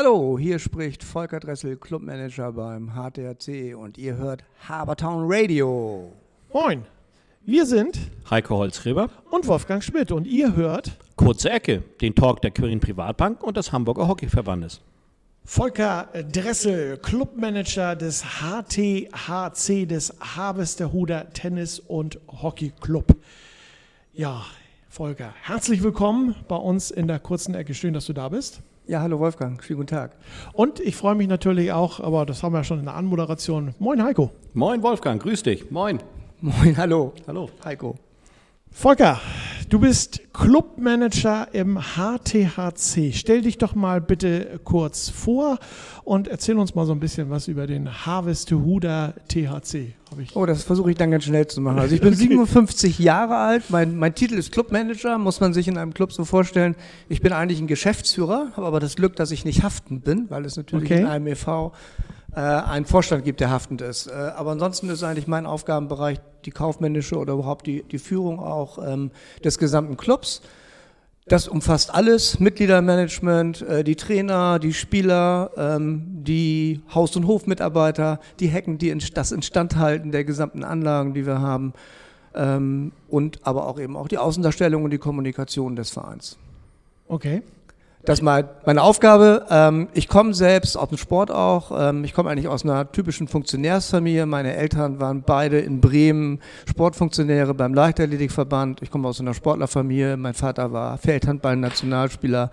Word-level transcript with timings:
Hallo, 0.00 0.38
hier 0.38 0.60
spricht 0.60 1.02
Volker 1.02 1.40
Dressel, 1.40 1.76
Clubmanager 1.76 2.52
beim 2.52 2.92
HTRC 2.92 3.76
und 3.76 3.98
ihr 3.98 4.16
hört 4.16 4.44
Habertown 4.68 5.24
Radio. 5.26 6.12
Moin, 6.52 6.84
wir 7.44 7.66
sind 7.66 7.98
Heiko 8.30 8.58
Holzgräber 8.58 9.10
und 9.32 9.48
Wolfgang 9.48 9.82
Schmidt 9.82 10.12
und 10.12 10.28
ihr 10.28 10.54
hört 10.54 10.92
Kurze 11.16 11.50
Ecke, 11.50 11.82
den 12.00 12.14
Talk 12.14 12.40
der 12.42 12.52
Quirin 12.52 12.78
Privatbank 12.78 13.42
und 13.42 13.56
des 13.56 13.72
Hamburger 13.72 14.06
Hockeyverbandes. 14.06 14.80
Volker 15.44 16.06
Dressel, 16.30 16.98
Clubmanager 16.98 17.96
des 17.96 18.22
HTHC, 18.22 19.84
des 19.84 20.14
Harvesterhuder 20.20 21.32
Tennis 21.32 21.80
und 21.80 22.20
Hockey 22.28 22.72
Club. 22.80 23.16
Ja, 24.12 24.44
Volker, 24.88 25.34
herzlich 25.42 25.82
willkommen 25.82 26.36
bei 26.46 26.54
uns 26.54 26.92
in 26.92 27.08
der 27.08 27.18
kurzen 27.18 27.56
Ecke. 27.56 27.74
Schön, 27.74 27.94
dass 27.94 28.06
du 28.06 28.12
da 28.12 28.28
bist. 28.28 28.62
Ja, 28.88 29.02
hallo 29.02 29.18
Wolfgang, 29.18 29.62
schönen 29.62 29.80
guten 29.80 29.94
Tag. 29.94 30.12
Und 30.54 30.80
ich 30.80 30.96
freue 30.96 31.14
mich 31.14 31.28
natürlich 31.28 31.72
auch, 31.72 32.00
aber 32.00 32.24
das 32.24 32.42
haben 32.42 32.54
wir 32.54 32.60
ja 32.60 32.64
schon 32.64 32.78
in 32.78 32.86
der 32.86 32.94
Anmoderation. 32.94 33.74
Moin 33.78 34.02
Heiko. 34.02 34.30
Moin 34.54 34.82
Wolfgang, 34.82 35.22
grüß 35.22 35.42
dich. 35.42 35.70
Moin. 35.70 35.98
Moin, 36.40 36.74
hallo. 36.74 37.12
Hallo. 37.26 37.50
Heiko. 37.62 37.96
Volker, 38.70 39.20
du 39.68 39.78
bist 39.78 40.20
Clubmanager 40.32 41.48
im 41.52 41.78
HTHC. 41.78 43.12
Stell 43.12 43.42
dich 43.42 43.58
doch 43.58 43.74
mal 43.74 44.00
bitte 44.00 44.60
kurz 44.64 45.08
vor 45.08 45.58
und 46.04 46.28
erzähl 46.28 46.58
uns 46.58 46.74
mal 46.74 46.86
so 46.86 46.92
ein 46.92 47.00
bisschen 47.00 47.30
was 47.30 47.48
über 47.48 47.66
den 47.66 48.06
Harvestehuder 48.06 49.14
THC. 49.28 49.94
oh, 50.34 50.46
das 50.46 50.62
versuche 50.62 50.90
ich 50.90 50.96
dann 50.96 51.10
ganz 51.10 51.24
schnell 51.24 51.46
zu 51.46 51.60
machen. 51.60 51.78
Also 51.78 51.94
ich 51.94 52.00
bin 52.00 52.08
okay. 52.14 52.22
57 52.22 52.98
Jahre 52.98 53.36
alt, 53.36 53.64
mein, 53.68 53.96
mein 53.96 54.14
Titel 54.14 54.34
ist 54.34 54.52
Clubmanager, 54.52 55.18
muss 55.18 55.40
man 55.40 55.52
sich 55.52 55.68
in 55.68 55.76
einem 55.76 55.92
Club 55.92 56.12
so 56.12 56.24
vorstellen. 56.24 56.74
Ich 57.08 57.20
bin 57.20 57.32
eigentlich 57.32 57.60
ein 57.60 57.66
Geschäftsführer, 57.66 58.52
habe 58.56 58.66
aber 58.66 58.80
das 58.80 58.96
Glück, 58.96 59.16
dass 59.16 59.30
ich 59.30 59.44
nicht 59.44 59.62
haften 59.62 60.00
bin, 60.00 60.30
weil 60.30 60.44
es 60.44 60.56
natürlich 60.56 60.90
okay. 60.90 61.00
in 61.00 61.06
einem 61.06 61.26
e.V 61.26 61.72
einen 62.36 62.84
Vorstand 62.84 63.24
gibt, 63.24 63.40
der 63.40 63.50
haftend 63.50 63.80
ist. 63.80 64.06
Äh, 64.06 64.12
aber 64.12 64.52
ansonsten 64.52 64.88
ist 64.90 65.02
eigentlich 65.02 65.26
mein 65.26 65.46
Aufgabenbereich 65.46 66.20
die 66.44 66.50
kaufmännische 66.50 67.16
oder 67.16 67.34
überhaupt 67.34 67.66
die, 67.66 67.82
die 67.82 67.98
Führung 67.98 68.38
auch 68.38 68.78
ähm, 68.86 69.10
des 69.44 69.58
gesamten 69.58 69.96
Clubs. 69.96 70.42
Das 71.26 71.46
umfasst 71.46 71.94
alles, 71.94 72.40
Mitgliedermanagement, 72.40 73.62
äh, 73.62 73.84
die 73.84 73.96
Trainer, 73.96 74.58
die 74.58 74.72
Spieler, 74.72 75.50
ähm, 75.56 76.22
die 76.24 76.80
Haus- 76.94 77.16
und 77.16 77.26
Hofmitarbeiter, 77.26 78.18
die 78.40 78.48
Hecken, 78.48 78.78
die 78.78 78.88
in, 78.88 79.02
das 79.14 79.32
Instandhalten 79.32 80.10
der 80.10 80.24
gesamten 80.24 80.64
Anlagen, 80.64 81.12
die 81.12 81.26
wir 81.26 81.40
haben 81.40 81.74
ähm, 82.34 82.92
und 83.08 83.46
aber 83.46 83.66
auch 83.66 83.78
eben 83.78 83.96
auch 83.96 84.08
die 84.08 84.18
Außendarstellung 84.18 84.84
und 84.84 84.90
die 84.90 84.98
Kommunikation 84.98 85.76
des 85.76 85.90
Vereins. 85.90 86.38
Okay. 87.08 87.42
Das 88.08 88.20
ist 88.20 88.22
meine 88.22 88.80
Aufgabe. 88.80 89.44
Ähm, 89.50 89.88
ich 89.92 90.08
komme 90.08 90.32
selbst 90.32 90.78
aus 90.78 90.88
dem 90.88 90.96
Sport 90.96 91.30
auch. 91.30 91.70
Ähm, 91.78 92.04
ich 92.04 92.14
komme 92.14 92.30
eigentlich 92.30 92.48
aus 92.48 92.64
einer 92.64 92.90
typischen 92.90 93.28
Funktionärsfamilie. 93.28 94.24
Meine 94.24 94.56
Eltern 94.56 94.98
waren 94.98 95.20
beide 95.20 95.58
in 95.58 95.82
Bremen 95.82 96.40
Sportfunktionäre 96.66 97.52
beim 97.52 97.74
Leichtathletikverband. 97.74 98.80
Ich 98.80 98.90
komme 98.90 99.06
aus 99.08 99.20
einer 99.20 99.34
Sportlerfamilie. 99.34 100.16
Mein 100.16 100.32
Vater 100.32 100.72
war 100.72 100.96
Feldhandball-Nationalspieler. 100.96 102.50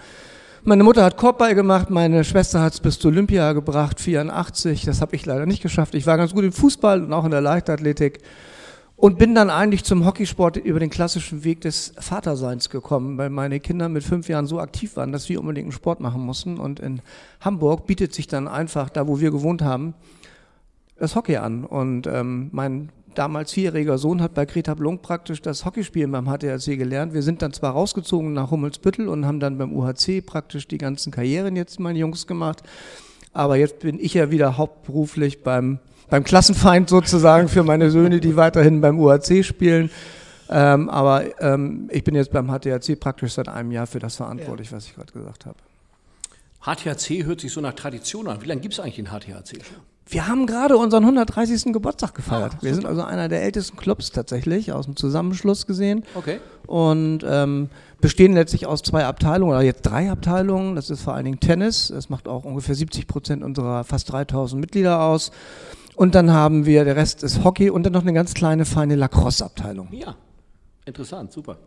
Meine 0.65 0.83
Mutter 0.83 1.05
hat 1.05 1.15
Korbball 1.15 1.55
gemacht, 1.55 1.89
meine 1.89 2.25
Schwester 2.25 2.61
hat 2.61 2.73
es 2.73 2.81
bis 2.81 2.99
zur 2.99 3.11
Olympia 3.11 3.53
gebracht, 3.53 4.01
84. 4.01 4.83
Das 4.83 4.99
habe 4.99 5.15
ich 5.15 5.25
leider 5.25 5.45
nicht 5.45 5.63
geschafft. 5.63 5.95
Ich 5.95 6.05
war 6.05 6.17
ganz 6.17 6.33
gut 6.33 6.43
im 6.43 6.51
Fußball 6.51 7.01
und 7.01 7.13
auch 7.13 7.23
in 7.23 7.31
der 7.31 7.39
Leichtathletik. 7.39 8.19
Und 9.05 9.19
bin 9.19 9.35
dann 9.35 9.51
eigentlich 9.51 9.83
zum 9.83 10.03
Hockeysport 10.03 10.57
über 10.57 10.79
den 10.79 10.89
klassischen 10.89 11.43
Weg 11.43 11.61
des 11.61 11.93
Vaterseins 11.99 12.71
gekommen, 12.71 13.19
weil 13.19 13.29
meine 13.29 13.59
Kinder 13.59 13.87
mit 13.87 14.03
fünf 14.03 14.27
Jahren 14.29 14.47
so 14.47 14.59
aktiv 14.59 14.95
waren, 14.95 15.11
dass 15.11 15.29
wir 15.29 15.39
unbedingt 15.39 15.65
einen 15.65 15.73
Sport 15.73 15.99
machen 15.99 16.25
mussten. 16.25 16.57
Und 16.57 16.79
in 16.79 17.03
Hamburg 17.39 17.85
bietet 17.85 18.15
sich 18.15 18.25
dann 18.25 18.47
einfach, 18.47 18.89
da 18.89 19.07
wo 19.07 19.19
wir 19.19 19.29
gewohnt 19.29 19.61
haben, 19.61 19.93
das 20.97 21.15
Hockey 21.15 21.37
an. 21.37 21.65
Und 21.65 22.07
ähm, 22.07 22.49
mein 22.51 22.89
damals 23.13 23.51
vierjähriger 23.51 23.99
Sohn 23.99 24.23
hat 24.23 24.33
bei 24.33 24.45
Greta 24.45 24.73
Blunk 24.73 25.03
praktisch 25.03 25.39
das 25.39 25.65
Hockeyspielen 25.65 26.11
beim 26.11 26.25
HTRC 26.25 26.75
gelernt. 26.75 27.13
Wir 27.13 27.21
sind 27.21 27.43
dann 27.43 27.53
zwar 27.53 27.73
rausgezogen 27.73 28.33
nach 28.33 28.49
Hummelsbüttel 28.49 29.07
und 29.07 29.27
haben 29.27 29.39
dann 29.39 29.59
beim 29.59 29.71
UHC 29.71 30.25
praktisch 30.25 30.67
die 30.67 30.79
ganzen 30.79 31.11
Karrieren 31.11 31.55
jetzt 31.55 31.79
meine 31.79 31.99
Jungs 31.99 32.25
gemacht. 32.25 32.63
Aber 33.33 33.55
jetzt 33.55 33.81
bin 33.81 33.99
ich 33.99 34.15
ja 34.15 34.31
wieder 34.31 34.57
hauptberuflich 34.57 35.43
beim 35.43 35.77
beim 36.09 36.23
Klassenfeind 36.23 36.89
sozusagen 36.89 37.47
für 37.47 37.63
meine 37.63 37.91
Söhne, 37.91 38.19
die 38.19 38.35
weiterhin 38.35 38.81
beim 38.81 38.99
UAC 38.99 39.43
spielen. 39.43 39.89
Ähm, 40.49 40.89
aber 40.89 41.23
ähm, 41.41 41.89
ich 41.91 42.03
bin 42.03 42.15
jetzt 42.15 42.31
beim 42.31 42.47
HTHC 42.47 42.99
praktisch 42.99 43.33
seit 43.33 43.49
einem 43.49 43.71
Jahr 43.71 43.87
für 43.87 43.99
das 43.99 44.15
verantwortlich, 44.15 44.69
ja. 44.69 44.77
was 44.77 44.85
ich 44.85 44.95
gerade 44.95 45.11
gesagt 45.11 45.45
habe. 45.45 45.57
HTHC 46.61 47.25
hört 47.25 47.41
sich 47.41 47.51
so 47.51 47.61
nach 47.61 47.73
Tradition 47.73 48.27
an. 48.27 48.41
Wie 48.41 48.47
lange 48.47 48.61
gibt 48.61 48.73
es 48.73 48.79
eigentlich 48.79 48.95
den 48.95 49.07
schon? 49.07 49.77
Wir 50.07 50.27
haben 50.27 50.45
gerade 50.45 50.77
unseren 50.77 51.03
130. 51.03 51.73
Geburtstag 51.73 52.13
gefeiert. 52.13 52.53
Ah, 52.55 52.57
wir 52.61 52.75
sind 52.75 52.85
also 52.85 53.01
einer 53.01 53.27
der 53.27 53.41
ältesten 53.41 53.75
Clubs 53.75 54.11
tatsächlich, 54.11 54.71
aus 54.71 54.85
dem 54.85 54.95
Zusammenschluss 54.95 55.65
gesehen. 55.65 56.03
Okay. 56.13 56.39
Und 56.67 57.25
ähm, 57.27 57.69
bestehen 58.01 58.33
letztlich 58.33 58.67
aus 58.67 58.83
zwei 58.83 59.05
Abteilungen, 59.05 59.51
oder 59.51 59.63
jetzt 59.63 59.81
drei 59.81 60.11
Abteilungen. 60.11 60.75
Das 60.75 60.91
ist 60.91 61.01
vor 61.01 61.15
allen 61.15 61.25
Dingen 61.25 61.39
Tennis. 61.39 61.87
Das 61.87 62.09
macht 62.09 62.27
auch 62.27 62.45
ungefähr 62.45 62.75
70 62.75 63.07
Prozent 63.07 63.43
unserer 63.43 63.83
fast 63.83 64.11
3000 64.11 64.61
Mitglieder 64.61 65.01
aus. 65.01 65.31
Und 65.95 66.15
dann 66.15 66.31
haben 66.31 66.65
wir, 66.65 66.83
der 66.85 66.95
Rest 66.95 67.23
ist 67.23 67.43
Hockey 67.43 67.69
und 67.69 67.83
dann 67.83 67.93
noch 67.93 68.01
eine 68.01 68.13
ganz 68.13 68.33
kleine, 68.33 68.65
feine 68.65 68.95
Lacrosse-Abteilung. 68.95 69.89
Ja, 69.91 70.15
interessant, 70.85 71.31
super. 71.31 71.57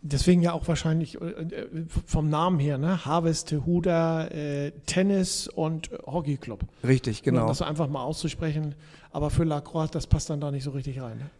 Deswegen 0.00 0.42
ja 0.42 0.52
auch 0.52 0.68
wahrscheinlich 0.68 1.20
äh, 1.20 1.24
äh, 1.26 1.66
vom 2.06 2.30
Namen 2.30 2.60
her, 2.60 2.78
ne? 2.78 3.04
Harvest, 3.04 3.52
Huda, 3.52 4.28
äh, 4.28 4.70
Tennis 4.86 5.48
und 5.48 5.90
Hockey 6.06 6.36
Club. 6.36 6.60
Richtig, 6.86 7.24
genau. 7.24 7.42
Um 7.42 7.48
das 7.48 7.62
einfach 7.62 7.88
mal 7.88 8.02
auszusprechen. 8.02 8.76
Aber 9.10 9.30
für 9.30 9.42
Lacrosse, 9.42 9.90
das 9.92 10.06
passt 10.06 10.30
dann 10.30 10.40
da 10.40 10.52
nicht 10.52 10.62
so 10.62 10.70
richtig 10.70 11.00
rein. 11.00 11.18
Ne? 11.18 11.30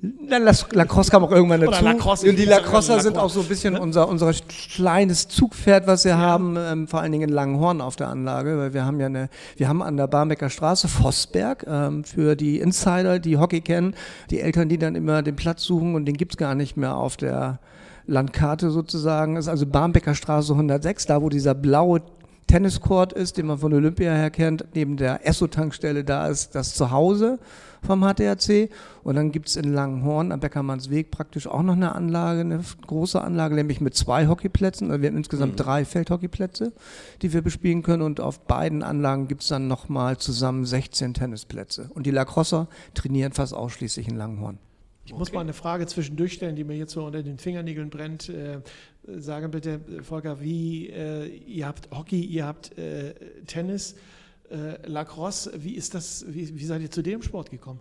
Na, 0.00 0.38
Lacrosse 0.38 1.10
kam 1.10 1.24
auch 1.24 1.32
irgendwann 1.32 1.60
dazu. 1.60 1.84
Lacrosse, 1.84 2.30
und 2.30 2.38
die 2.38 2.44
Lacrosser 2.44 3.00
sind 3.00 3.18
auch 3.18 3.30
so 3.30 3.40
ein 3.40 3.46
bisschen 3.48 3.74
ne? 3.74 3.80
unser, 3.80 4.08
unser 4.08 4.32
kleines 4.32 5.26
Zugpferd, 5.26 5.88
was 5.88 6.04
wir 6.04 6.12
ja. 6.12 6.18
haben, 6.18 6.56
ähm, 6.56 6.86
vor 6.86 7.00
allen 7.00 7.10
Dingen 7.10 7.28
in 7.28 7.34
Langenhorn 7.34 7.80
auf 7.80 7.96
der 7.96 8.08
Anlage, 8.08 8.56
weil 8.58 8.74
wir 8.74 8.84
haben 8.84 9.00
ja 9.00 9.06
eine, 9.06 9.28
wir 9.56 9.68
haben 9.68 9.82
an 9.82 9.96
der 9.96 10.06
Barmbecker 10.06 10.50
Straße 10.50 10.86
Vossberg, 10.86 11.66
ähm, 11.68 12.04
für 12.04 12.36
die 12.36 12.60
Insider, 12.60 13.18
die 13.18 13.38
Hockey 13.38 13.60
kennen, 13.60 13.94
die 14.30 14.40
Eltern, 14.40 14.68
die 14.68 14.78
dann 14.78 14.94
immer 14.94 15.22
den 15.22 15.34
Platz 15.34 15.64
suchen 15.64 15.96
und 15.96 16.04
den 16.04 16.16
gibt's 16.16 16.36
gar 16.36 16.54
nicht 16.54 16.76
mehr 16.76 16.94
auf 16.94 17.16
der 17.16 17.58
Landkarte 18.06 18.70
sozusagen. 18.70 19.34
Das 19.34 19.46
ist 19.46 19.50
also 19.50 19.66
Barmbecker 19.66 20.14
Straße 20.14 20.52
106, 20.52 21.06
da 21.06 21.22
wo 21.22 21.28
dieser 21.28 21.56
blaue 21.56 22.02
Tenniscourt 22.46 23.12
ist, 23.12 23.36
den 23.36 23.46
man 23.46 23.58
von 23.58 23.74
Olympia 23.74 24.12
her 24.12 24.30
kennt, 24.30 24.64
neben 24.74 24.96
der 24.96 25.26
Esso-Tankstelle, 25.26 26.04
da 26.04 26.28
ist 26.28 26.54
das 26.54 26.74
Zuhause 26.74 27.40
vom 27.82 28.02
HTRC. 28.02 28.70
Und 29.02 29.16
dann 29.16 29.32
gibt 29.32 29.48
es 29.48 29.56
in 29.56 29.72
Langenhorn 29.72 30.32
am 30.32 30.40
Beckermannsweg 30.40 31.10
praktisch 31.10 31.46
auch 31.46 31.62
noch 31.62 31.74
eine 31.74 31.94
Anlage, 31.94 32.40
eine 32.40 32.60
große 32.86 33.20
Anlage, 33.20 33.54
nämlich 33.54 33.80
mit 33.80 33.94
zwei 33.94 34.28
Hockeyplätzen. 34.28 34.90
Also 34.90 35.02
wir 35.02 35.08
haben 35.08 35.16
insgesamt 35.16 35.52
mhm. 35.52 35.56
drei 35.56 35.84
Feldhockeyplätze, 35.84 36.72
die 37.22 37.32
wir 37.32 37.42
bespielen 37.42 37.82
können. 37.82 38.02
Und 38.02 38.20
auf 38.20 38.40
beiden 38.40 38.82
Anlagen 38.82 39.28
gibt 39.28 39.42
es 39.42 39.48
dann 39.48 39.68
nochmal 39.68 40.18
zusammen 40.18 40.64
16 40.64 41.14
Tennisplätze. 41.14 41.90
Und 41.94 42.06
die 42.06 42.10
Lacrosser 42.10 42.68
trainieren 42.94 43.32
fast 43.32 43.54
ausschließlich 43.54 44.08
in 44.08 44.16
Langenhorn. 44.16 44.58
Ich 45.08 45.14
muss 45.14 45.32
mal 45.32 45.40
eine 45.40 45.54
Frage 45.54 45.86
zwischendurch 45.86 46.34
stellen, 46.34 46.54
die 46.54 46.64
mir 46.64 46.76
jetzt 46.76 46.92
so 46.92 47.06
unter 47.06 47.22
den 47.22 47.38
Fingernägeln 47.38 47.88
brennt. 47.88 48.28
Äh, 48.28 48.60
sagen 49.06 49.50
bitte, 49.50 49.80
Volker, 50.02 50.42
wie 50.42 50.88
äh, 50.88 51.28
ihr 51.46 51.66
habt 51.66 51.90
Hockey, 51.90 52.20
ihr 52.20 52.44
habt 52.44 52.76
äh, 52.76 53.14
Tennis 53.46 53.94
äh, 54.50 54.86
Lacrosse, 54.86 55.52
wie 55.56 55.74
ist 55.74 55.94
das, 55.94 56.24
wie, 56.28 56.58
wie 56.58 56.64
seid 56.64 56.82
ihr 56.82 56.90
zu 56.90 57.02
dem 57.02 57.22
Sport 57.22 57.50
gekommen? 57.50 57.80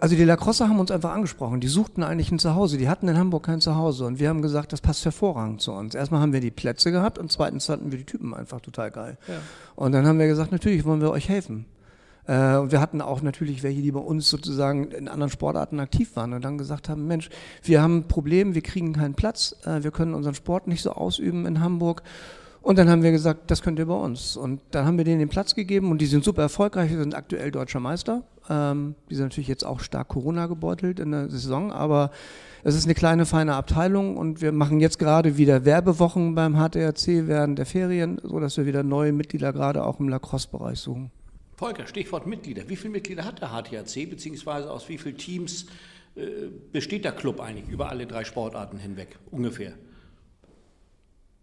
Also 0.00 0.16
die 0.16 0.24
Lacrosse 0.24 0.66
haben 0.66 0.80
uns 0.80 0.90
einfach 0.90 1.12
angesprochen. 1.12 1.60
Die 1.60 1.68
suchten 1.68 2.02
eigentlich 2.02 2.32
ein 2.32 2.38
Zuhause. 2.38 2.78
Die 2.78 2.88
hatten 2.88 3.06
in 3.06 3.18
Hamburg 3.18 3.44
kein 3.44 3.60
Zuhause. 3.60 4.06
Und 4.06 4.18
wir 4.18 4.30
haben 4.30 4.40
gesagt, 4.40 4.72
das 4.72 4.80
passt 4.80 5.04
hervorragend 5.04 5.60
zu 5.60 5.72
uns. 5.72 5.94
Erstmal 5.94 6.22
haben 6.22 6.32
wir 6.32 6.40
die 6.40 6.50
Plätze 6.50 6.90
gehabt 6.90 7.18
und 7.18 7.30
zweitens 7.30 7.68
hatten 7.68 7.90
wir 7.90 7.98
die 7.98 8.06
Typen 8.06 8.32
einfach 8.32 8.62
total 8.62 8.90
geil. 8.90 9.18
Ja. 9.28 9.34
Und 9.76 9.92
dann 9.92 10.06
haben 10.06 10.18
wir 10.18 10.26
gesagt, 10.26 10.52
natürlich 10.52 10.86
wollen 10.86 11.02
wir 11.02 11.10
euch 11.10 11.28
helfen. 11.28 11.66
Äh, 12.26 12.56
und 12.56 12.72
wir 12.72 12.80
hatten 12.80 13.02
auch 13.02 13.20
natürlich 13.20 13.62
welche, 13.62 13.82
die 13.82 13.92
bei 13.92 14.00
uns 14.00 14.30
sozusagen 14.30 14.90
in 14.90 15.06
anderen 15.08 15.30
Sportarten 15.30 15.80
aktiv 15.80 16.16
waren 16.16 16.32
und 16.32 16.42
dann 16.42 16.56
gesagt 16.56 16.88
haben, 16.88 17.06
Mensch, 17.06 17.28
wir 17.62 17.82
haben 17.82 17.98
ein 17.98 18.08
Problem, 18.08 18.54
wir 18.54 18.62
kriegen 18.62 18.94
keinen 18.94 19.14
Platz, 19.14 19.54
äh, 19.66 19.82
wir 19.82 19.90
können 19.90 20.14
unseren 20.14 20.34
Sport 20.34 20.66
nicht 20.66 20.80
so 20.80 20.92
ausüben 20.92 21.44
in 21.44 21.60
Hamburg 21.60 22.02
und 22.62 22.78
dann 22.78 22.90
haben 22.90 23.02
wir 23.02 23.10
gesagt, 23.10 23.50
das 23.50 23.62
könnt 23.62 23.78
ihr 23.78 23.86
bei 23.86 23.94
uns. 23.94 24.36
Und 24.36 24.60
dann 24.72 24.84
haben 24.84 24.98
wir 24.98 25.04
denen 25.04 25.18
den 25.18 25.28
Platz 25.28 25.54
gegeben 25.54 25.90
und 25.90 25.98
die 25.98 26.06
sind 26.06 26.24
super 26.24 26.42
erfolgreich, 26.42 26.90
die 26.90 26.96
sind 26.96 27.14
aktuell 27.14 27.50
deutscher 27.50 27.80
Meister. 27.80 28.22
Ähm, 28.50 28.96
die 29.08 29.14
sind 29.14 29.26
natürlich 29.26 29.48
jetzt 29.48 29.64
auch 29.64 29.80
stark 29.80 30.08
Corona 30.08 30.46
gebeutelt 30.46 31.00
in 31.00 31.12
der 31.12 31.30
Saison, 31.30 31.72
aber 31.72 32.10
es 32.62 32.74
ist 32.74 32.84
eine 32.84 32.94
kleine, 32.94 33.24
feine 33.24 33.54
Abteilung 33.54 34.18
und 34.18 34.42
wir 34.42 34.52
machen 34.52 34.80
jetzt 34.80 34.98
gerade 34.98 35.38
wieder 35.38 35.64
Werbewochen 35.64 36.34
beim 36.34 36.54
HTRC 36.56 37.26
während 37.26 37.58
der 37.58 37.66
Ferien, 37.66 38.20
sodass 38.22 38.58
wir 38.58 38.66
wieder 38.66 38.82
neue 38.82 39.12
Mitglieder 39.12 39.52
gerade 39.52 39.84
auch 39.84 39.98
im 39.98 40.08
Lacrosse-Bereich 40.08 40.78
suchen. 40.78 41.10
Volker, 41.56 41.86
Stichwort 41.86 42.26
Mitglieder. 42.26 42.68
Wie 42.68 42.76
viele 42.76 42.92
Mitglieder 42.92 43.24
hat 43.24 43.40
der 43.40 43.48
HTRC, 43.48 44.10
beziehungsweise 44.10 44.70
aus 44.70 44.88
wie 44.88 44.98
vielen 44.98 45.16
Teams 45.16 45.66
äh, 46.16 46.48
besteht 46.72 47.04
der 47.04 47.12
Club 47.12 47.40
eigentlich 47.40 47.68
über 47.68 47.88
alle 47.88 48.06
drei 48.06 48.24
Sportarten 48.24 48.78
hinweg 48.78 49.18
ungefähr? 49.30 49.72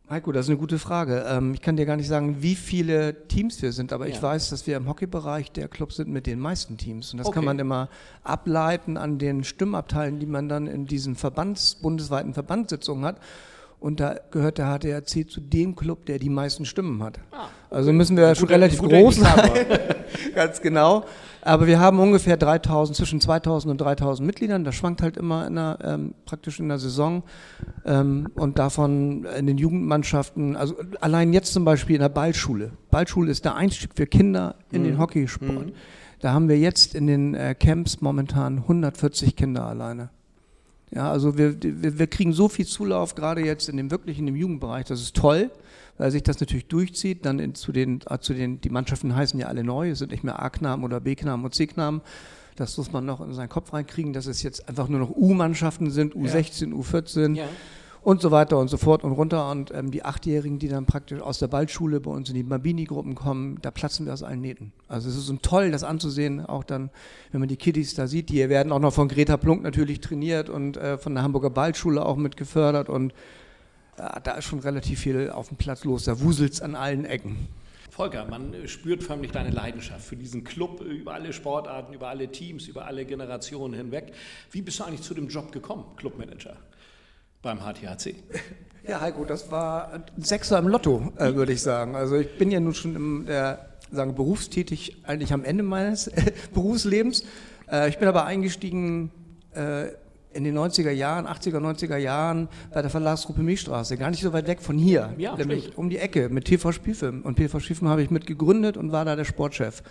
Heiko, 0.10 0.32
das 0.32 0.46
ist 0.46 0.50
eine 0.50 0.58
gute 0.58 0.80
Frage. 0.80 1.26
Ähm, 1.28 1.54
ich 1.54 1.62
kann 1.62 1.76
dir 1.76 1.86
gar 1.86 1.98
nicht 1.98 2.08
sagen, 2.08 2.38
wie 2.40 2.56
viele 2.56 3.28
Teams 3.28 3.62
wir 3.62 3.74
sind, 3.74 3.92
aber 3.92 4.08
Ja. 4.08 4.16
ich 4.16 4.24
weiß, 4.24 4.50
dass 4.52 4.66
wir 4.66 4.78
im 4.78 4.88
Hockeybereich 4.88 5.52
der 5.52 5.68
Club 5.68 5.92
sind 5.92 6.08
mit 6.10 6.28
den 6.28 6.40
meisten 6.40 6.78
Teams. 6.78 7.12
Und 7.12 7.18
das 7.18 7.28
Okay. 7.28 7.36
kann 7.36 7.46
man 7.46 7.60
immer 7.60 7.90
ableiten 8.24 8.96
an 8.96 9.18
den 9.18 9.44
Stimmabteilen, 9.44 10.20
die 10.20 10.26
man 10.26 10.48
dann 10.48 10.68
in 10.68 10.86
diesen 10.86 11.16
Verbands, 11.18 11.76
bundesweiten 11.76 12.34
Verbandssitzungen 12.34 13.04
hat. 13.04 13.18
Und 13.82 14.00
da 14.00 14.16
gehört 14.32 14.58
der 14.60 14.68
HTRC 14.80 15.30
zu 15.30 15.42
dem 15.42 15.76
Club, 15.76 16.06
der 16.06 16.20
die 16.20 16.30
meisten 16.30 16.66
Stimmen 16.66 17.04
hat. 17.04 17.20
Also 17.70 17.92
müssen 17.92 18.16
wir 18.16 18.34
schon 18.34 18.48
Guter- 18.48 18.56
relativ 18.56 18.82
groß 18.82 19.18
sein. 19.18 19.52
Ganz 20.36 20.62
genau. 20.62 21.04
Aber 21.48 21.66
wir 21.66 21.80
haben 21.80 21.98
ungefähr 22.00 22.36
3000, 22.36 22.98
zwischen 22.98 23.22
2000 23.22 23.72
und 23.72 23.78
3000 23.80 24.28
Mitgliedern. 24.28 24.66
Das 24.66 24.76
schwankt 24.76 25.02
halt 25.02 25.16
immer 25.16 25.48
in 25.48 25.56
der, 25.56 25.78
ähm, 25.82 26.14
praktisch 26.26 26.60
in 26.60 26.68
der 26.68 26.78
Saison. 26.78 27.24
Ähm, 27.86 28.28
und 28.36 28.60
davon 28.60 29.24
in 29.24 29.48
den 29.48 29.58
Jugendmannschaften, 29.58 30.58
also 30.58 30.76
allein 31.00 31.32
jetzt 31.32 31.54
zum 31.54 31.64
Beispiel 31.64 31.96
in 31.96 32.02
der 32.02 32.10
Ballschule. 32.10 32.74
Ballschule 32.92 33.32
ist 33.32 33.46
der 33.46 33.56
Einstieg 33.56 33.92
für 33.96 34.08
Kinder 34.08 34.56
in 34.72 34.84
den 34.84 34.98
Hockeysport. 34.98 35.72
Da 36.20 36.34
haben 36.34 36.50
wir 36.50 36.60
jetzt 36.60 36.96
in 36.96 37.08
den 37.08 37.34
äh, 37.34 37.56
Camps 37.56 38.02
momentan 38.02 38.58
140 38.58 39.38
Kinder 39.38 39.66
alleine. 39.66 40.10
Ja, 40.94 41.12
also 41.12 41.38
wir, 41.38 41.62
wir, 41.62 42.00
wir 42.00 42.08
kriegen 42.08 42.34
so 42.34 42.50
viel 42.50 42.66
Zulauf, 42.66 43.16
gerade 43.16 43.46
jetzt 43.46 43.70
in 43.70 43.78
dem 43.78 43.92
wirklich 43.92 44.20
in 44.20 44.26
dem 44.26 44.36
Jugendbereich, 44.36 44.86
das 44.86 45.02
ist 45.02 45.16
toll, 45.16 45.52
weil 45.98 46.12
sich 46.12 46.24
das 46.24 46.40
natürlich 46.40 46.68
durchzieht. 46.68 47.26
Dann 47.26 47.40
in, 47.40 47.56
zu 47.56 47.72
den, 47.72 48.02
äh, 48.10 48.20
zu 48.20 48.34
den, 48.34 48.62
die 48.62 48.70
Mannschaften 48.70 49.16
heißen 49.16 49.40
ja 49.40 49.48
alle 49.48 49.64
neu, 49.64 49.90
es 49.92 50.00
sind 50.00 50.12
nicht 50.12 50.24
mehr 50.24 50.42
A-Knaben 50.42 50.84
oder 50.84 51.00
B-Knaben 51.00 51.44
und 51.44 51.54
C-Knaben. 51.56 52.02
Das 52.56 52.76
muss 52.78 52.92
man 52.92 53.06
noch 53.06 53.22
in 53.22 53.34
seinen 53.34 53.50
Kopf 53.50 53.72
reinkriegen, 53.74 54.14
dass 54.14 54.26
es 54.26 54.42
jetzt 54.42 54.68
einfach 54.68 54.88
nur 54.88 55.00
noch 55.00 55.12
U-Mannschaften 55.16 55.92
sind, 55.92 56.16
U16, 56.16 56.74
U14 56.74 57.36
Ja. 57.36 57.46
und 58.02 58.20
so 58.20 58.32
weiter 58.32 58.58
und 58.58 58.68
so 58.68 58.78
fort 58.78 59.04
und 59.04 59.12
runter. 59.12 59.52
Und 59.52 59.72
ähm, 59.76 59.92
die 59.92 60.04
Achtjährigen, 60.04 60.58
die 60.58 60.68
dann 60.68 60.88
praktisch 60.88 61.22
aus 61.22 61.38
der 61.38 61.50
Ballschule 61.50 62.00
bei 62.00 62.10
uns 62.10 62.30
in 62.30 62.36
die 62.36 62.42
Mabini-Gruppen 62.44 63.14
kommen, 63.14 63.60
da 63.62 63.70
platzen 63.70 64.08
wir 64.08 64.14
aus 64.14 64.24
allen 64.24 64.42
Nähten. 64.42 64.72
Also 64.88 65.08
es 65.08 65.16
ist 65.16 65.28
so 65.28 65.36
toll, 65.40 65.70
das 65.70 65.84
anzusehen, 65.84 66.44
auch 66.44 66.64
dann, 66.64 66.90
wenn 67.32 67.42
man 67.42 67.48
die 67.50 67.58
Kiddies 67.58 67.94
da 67.94 68.08
sieht. 68.08 68.30
Die 68.30 68.50
werden 68.50 68.72
auch 68.72 68.80
noch 68.80 68.94
von 68.94 69.08
Greta 69.08 69.38
Plunk 69.38 69.62
natürlich 69.62 70.02
trainiert 70.02 70.50
und 70.50 70.78
äh, 70.78 70.98
von 70.98 71.14
der 71.14 71.24
Hamburger 71.24 71.52
Ballschule 71.52 72.04
auch 72.04 72.16
mit 72.16 72.38
gefördert. 72.38 72.90
Und 72.90 73.12
äh, 73.12 73.16
da 73.98 74.34
ist 74.34 74.46
schon 74.46 74.60
relativ 74.60 75.00
viel 75.00 75.30
auf 75.30 75.48
dem 75.50 75.58
Platz 75.58 75.84
los. 75.84 76.06
Da 76.06 76.20
wuselt's 76.20 76.62
an 76.62 76.76
allen 76.76 77.06
Ecken. 77.06 77.48
Volker, 77.90 78.26
man 78.26 78.54
spürt 78.68 79.04
förmlich 79.04 79.32
deine 79.32 79.50
Leidenschaft 79.50 80.06
für 80.06 80.16
diesen 80.16 80.44
Club, 80.44 80.82
über 80.82 81.16
alle 81.16 81.34
Sportarten, 81.34 81.94
über 81.94 82.10
alle 82.10 82.32
Teams, 82.32 82.68
über 82.68 82.86
alle 82.86 83.06
Generationen 83.06 83.74
hinweg. 83.74 84.14
Wie 84.52 84.62
bist 84.62 84.80
du 84.80 84.84
eigentlich 84.84 85.02
zu 85.02 85.16
dem 85.16 85.30
Job 85.30 85.52
gekommen, 85.52 85.84
Clubmanager 85.96 86.58
beim 87.42 87.60
HTHC? 87.60 88.14
Ja, 88.88 89.02
Heiko, 89.02 89.26
das 89.26 89.50
war 89.50 89.94
ein 89.94 90.04
Sechser 90.18 90.60
im 90.60 90.68
Lotto, 90.68 91.12
äh, 91.18 91.34
würde 91.34 91.54
ich 91.54 91.62
sagen. 91.64 91.96
Also 91.96 92.18
ich 92.18 92.38
bin 92.38 92.52
ja 92.52 92.60
nun 92.60 92.76
schon 92.76 92.96
im, 92.96 93.26
der, 93.26 93.68
sagen, 93.92 94.14
berufstätig, 94.14 94.98
eigentlich 95.04 95.34
am 95.34 95.44
Ende 95.44 95.64
meines 95.64 96.12
Berufslebens. 96.54 97.24
Äh, 97.72 97.90
ich 97.90 97.98
bin 97.98 98.08
aber 98.08 98.26
eingestiegen 98.26 99.12
äh, 99.56 99.88
in 100.34 100.44
den 100.44 100.58
90er 100.58 100.92
Jahren, 100.92 101.26
80er, 101.26 101.58
90er 101.60 101.98
Jahren 101.98 102.48
bei 102.74 102.82
der 102.82 102.92
Verlagsgruppe 102.92 103.42
Milchstraße, 103.42 103.98
gar 103.98 104.10
nicht 104.12 104.22
so 104.22 104.34
weit 104.34 104.48
weg 104.48 104.62
von 104.62 104.78
hier, 104.78 105.14
Ja, 105.18 105.36
nämlich 105.36 105.64
stimmt. 105.64 105.78
um 105.78 105.90
die 105.90 105.98
Ecke 105.98 106.30
mit 106.30 106.46
TV 106.46 106.72
Spielfilm. 106.72 107.22
Und 107.22 107.38
TV 107.38 107.60
Spielfilm 107.60 107.90
habe 107.90 108.04
ich 108.04 108.12
mit 108.12 108.26
gegründet 108.28 108.78
und 108.78 108.92
war 108.92 109.06
da 109.06 109.16
der 109.16 109.26
Sportchef. 109.26 109.82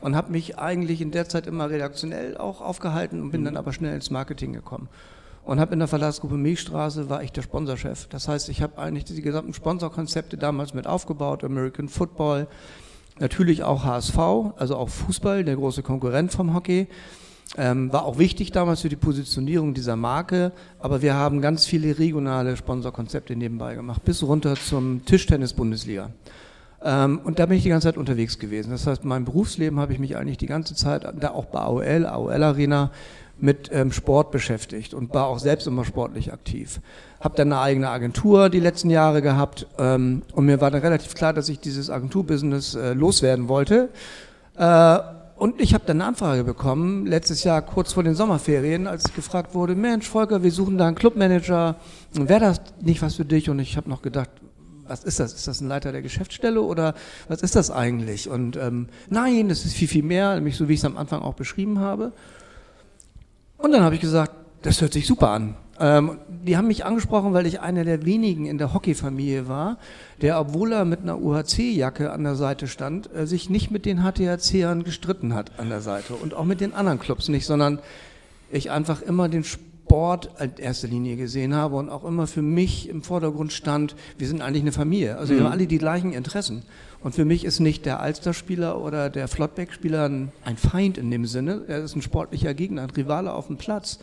Und 0.00 0.16
habe 0.16 0.32
mich 0.32 0.58
eigentlich 0.58 1.00
in 1.00 1.12
der 1.12 1.28
Zeit 1.28 1.46
immer 1.46 1.70
redaktionell 1.70 2.36
auch 2.36 2.60
aufgehalten 2.60 3.20
und 3.20 3.30
bin 3.30 3.44
dann 3.44 3.56
aber 3.56 3.72
schnell 3.72 3.94
ins 3.94 4.10
Marketing 4.10 4.52
gekommen. 4.52 4.88
Und 5.44 5.60
habe 5.60 5.72
in 5.74 5.78
der 5.78 5.88
Verlagsgruppe 5.88 6.36
Milchstraße 6.36 7.08
war 7.08 7.22
ich 7.22 7.30
der 7.32 7.42
Sponsorchef. 7.42 8.08
Das 8.08 8.26
heißt, 8.26 8.48
ich 8.48 8.62
habe 8.62 8.78
eigentlich 8.78 9.04
die 9.04 9.22
gesamten 9.22 9.54
Sponsorkonzepte 9.54 10.36
damals 10.36 10.74
mit 10.74 10.86
aufgebaut, 10.88 11.44
American 11.44 11.88
Football, 11.88 12.48
natürlich 13.20 13.62
auch 13.62 13.84
HSV, 13.84 14.18
also 14.56 14.76
auch 14.76 14.88
Fußball, 14.88 15.44
der 15.44 15.54
große 15.56 15.82
Konkurrent 15.82 16.32
vom 16.32 16.54
Hockey. 16.54 16.88
Ähm, 17.58 17.92
war 17.92 18.04
auch 18.06 18.18
wichtig 18.18 18.50
damals 18.50 18.80
für 18.80 18.88
die 18.88 18.96
Positionierung 18.96 19.74
dieser 19.74 19.94
Marke, 19.94 20.52
aber 20.78 21.02
wir 21.02 21.14
haben 21.14 21.42
ganz 21.42 21.66
viele 21.66 21.98
regionale 21.98 22.56
Sponsorkonzepte 22.56 23.36
nebenbei 23.36 23.74
gemacht, 23.74 24.02
bis 24.04 24.22
runter 24.22 24.54
zum 24.56 25.04
Tischtennis-Bundesliga. 25.04 26.10
Ähm, 26.82 27.20
und 27.22 27.38
da 27.38 27.46
bin 27.46 27.58
ich 27.58 27.62
die 27.62 27.68
ganze 27.68 27.88
Zeit 27.88 27.98
unterwegs 27.98 28.38
gewesen. 28.38 28.70
Das 28.70 28.86
heißt, 28.86 29.04
mein 29.04 29.26
Berufsleben 29.26 29.78
habe 29.80 29.92
ich 29.92 29.98
mich 29.98 30.16
eigentlich 30.16 30.38
die 30.38 30.46
ganze 30.46 30.74
Zeit, 30.74 31.04
da 31.20 31.30
auch 31.30 31.44
bei 31.44 31.60
AOL, 31.60 32.06
AOL 32.06 32.42
Arena, 32.42 32.90
mit 33.38 33.70
ähm, 33.72 33.92
Sport 33.92 34.30
beschäftigt 34.30 34.94
und 34.94 35.12
war 35.12 35.26
auch 35.26 35.38
selbst 35.38 35.66
immer 35.66 35.84
sportlich 35.84 36.32
aktiv. 36.32 36.80
Habe 37.20 37.36
dann 37.36 37.52
eine 37.52 37.60
eigene 37.60 37.90
Agentur 37.90 38.48
die 38.48 38.60
letzten 38.60 38.88
Jahre 38.88 39.20
gehabt 39.20 39.66
ähm, 39.78 40.22
und 40.32 40.46
mir 40.46 40.60
war 40.60 40.70
dann 40.70 40.80
relativ 40.80 41.14
klar, 41.14 41.32
dass 41.32 41.48
ich 41.48 41.58
dieses 41.58 41.90
Agenturbusiness 41.90 42.76
äh, 42.76 42.92
loswerden 42.92 43.48
wollte. 43.48 43.88
Äh, 44.56 44.98
und 45.42 45.60
ich 45.60 45.74
habe 45.74 45.82
dann 45.84 46.00
eine 46.00 46.06
Anfrage 46.06 46.44
bekommen, 46.44 47.04
letztes 47.04 47.42
Jahr 47.42 47.62
kurz 47.62 47.94
vor 47.94 48.04
den 48.04 48.14
Sommerferien, 48.14 48.86
als 48.86 49.12
gefragt 49.12 49.56
wurde, 49.56 49.74
Mensch, 49.74 50.08
Volker, 50.08 50.44
wir 50.44 50.52
suchen 50.52 50.78
da 50.78 50.86
einen 50.86 50.94
Clubmanager, 50.94 51.74
wäre 52.12 52.38
das 52.38 52.60
nicht 52.80 53.02
was 53.02 53.16
für 53.16 53.24
dich? 53.24 53.50
Und 53.50 53.58
ich 53.58 53.76
habe 53.76 53.90
noch 53.90 54.02
gedacht, 54.02 54.30
was 54.86 55.02
ist 55.02 55.18
das? 55.18 55.34
Ist 55.34 55.48
das 55.48 55.60
ein 55.60 55.66
Leiter 55.66 55.90
der 55.90 56.00
Geschäftsstelle 56.00 56.62
oder 56.62 56.94
was 57.26 57.42
ist 57.42 57.56
das 57.56 57.72
eigentlich? 57.72 58.28
Und 58.28 58.56
ähm, 58.56 58.86
nein, 59.10 59.48
das 59.48 59.64
ist 59.64 59.74
viel, 59.74 59.88
viel 59.88 60.04
mehr, 60.04 60.36
nämlich 60.36 60.54
so 60.54 60.68
wie 60.68 60.74
ich 60.74 60.78
es 60.78 60.84
am 60.84 60.96
Anfang 60.96 61.22
auch 61.22 61.34
beschrieben 61.34 61.80
habe. 61.80 62.12
Und 63.58 63.72
dann 63.72 63.82
habe 63.82 63.96
ich 63.96 64.00
gesagt, 64.00 64.30
das 64.62 64.80
hört 64.80 64.92
sich 64.92 65.08
super 65.08 65.30
an. 65.30 65.56
Ähm, 65.82 66.18
die 66.28 66.56
haben 66.56 66.68
mich 66.68 66.84
angesprochen, 66.84 67.34
weil 67.34 67.44
ich 67.44 67.60
einer 67.60 67.84
der 67.84 68.06
wenigen 68.06 68.46
in 68.46 68.56
der 68.56 68.72
Hockeyfamilie 68.72 69.48
war, 69.48 69.78
der, 70.20 70.38
obwohl 70.38 70.72
er 70.72 70.84
mit 70.84 71.00
einer 71.00 71.20
UHC-Jacke 71.20 72.12
an 72.12 72.22
der 72.22 72.36
Seite 72.36 72.68
stand, 72.68 73.12
äh, 73.12 73.26
sich 73.26 73.50
nicht 73.50 73.72
mit 73.72 73.84
den 73.84 74.04
HTHC-ern 74.04 74.84
gestritten 74.84 75.34
hat 75.34 75.58
an 75.58 75.70
der 75.70 75.80
Seite 75.80 76.14
und 76.14 76.34
auch 76.34 76.44
mit 76.44 76.60
den 76.60 76.72
anderen 76.72 77.00
Clubs 77.00 77.28
nicht, 77.28 77.46
sondern 77.46 77.80
ich 78.52 78.70
einfach 78.70 79.02
immer 79.02 79.28
den 79.28 79.42
Sport 79.42 80.30
in 80.38 80.52
erster 80.56 80.86
Linie 80.86 81.16
gesehen 81.16 81.52
habe 81.52 81.74
und 81.74 81.90
auch 81.90 82.04
immer 82.04 82.28
für 82.28 82.42
mich 82.42 82.88
im 82.88 83.02
Vordergrund 83.02 83.52
stand, 83.52 83.96
wir 84.18 84.28
sind 84.28 84.40
eigentlich 84.40 84.62
eine 84.62 84.72
Familie. 84.72 85.18
Also 85.18 85.34
wir 85.34 85.42
haben 85.42 85.50
alle 85.50 85.66
die 85.66 85.78
gleichen 85.78 86.12
Interessen. 86.12 86.62
Und 87.00 87.16
für 87.16 87.24
mich 87.24 87.44
ist 87.44 87.58
nicht 87.58 87.86
der 87.86 87.98
Alsterspieler 87.98 88.80
oder 88.80 89.10
der 89.10 89.26
Flottbeck-Spieler 89.26 90.04
ein 90.04 90.56
Feind 90.56 90.96
in 90.96 91.10
dem 91.10 91.26
Sinne. 91.26 91.62
Er 91.66 91.82
ist 91.82 91.96
ein 91.96 92.02
sportlicher 92.02 92.54
Gegner, 92.54 92.82
ein 92.82 92.90
Rivale 92.90 93.32
auf 93.32 93.48
dem 93.48 93.56
Platz. 93.56 93.98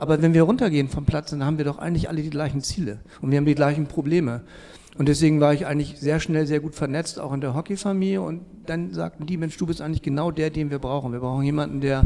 Aber 0.00 0.22
wenn 0.22 0.32
wir 0.32 0.44
runtergehen 0.44 0.88
vom 0.88 1.04
Platz, 1.04 1.30
dann 1.30 1.44
haben 1.44 1.58
wir 1.58 1.66
doch 1.66 1.78
eigentlich 1.78 2.08
alle 2.08 2.22
die 2.22 2.30
gleichen 2.30 2.62
Ziele 2.62 3.00
und 3.20 3.30
wir 3.30 3.36
haben 3.36 3.44
die 3.44 3.54
gleichen 3.54 3.86
Probleme. 3.86 4.40
Und 4.96 5.08
deswegen 5.08 5.40
war 5.40 5.52
ich 5.52 5.66
eigentlich 5.66 5.98
sehr 5.98 6.20
schnell 6.20 6.46
sehr 6.46 6.60
gut 6.60 6.74
vernetzt, 6.74 7.20
auch 7.20 7.34
in 7.34 7.42
der 7.42 7.54
Hockeyfamilie. 7.54 8.20
Und 8.20 8.40
dann 8.64 8.92
sagten 8.94 9.26
die, 9.26 9.36
Mensch, 9.36 9.58
du 9.58 9.66
bist 9.66 9.82
eigentlich 9.82 10.00
genau 10.00 10.30
der, 10.30 10.48
den 10.48 10.70
wir 10.70 10.78
brauchen. 10.78 11.12
Wir 11.12 11.20
brauchen 11.20 11.44
jemanden, 11.44 11.82
der, 11.82 12.04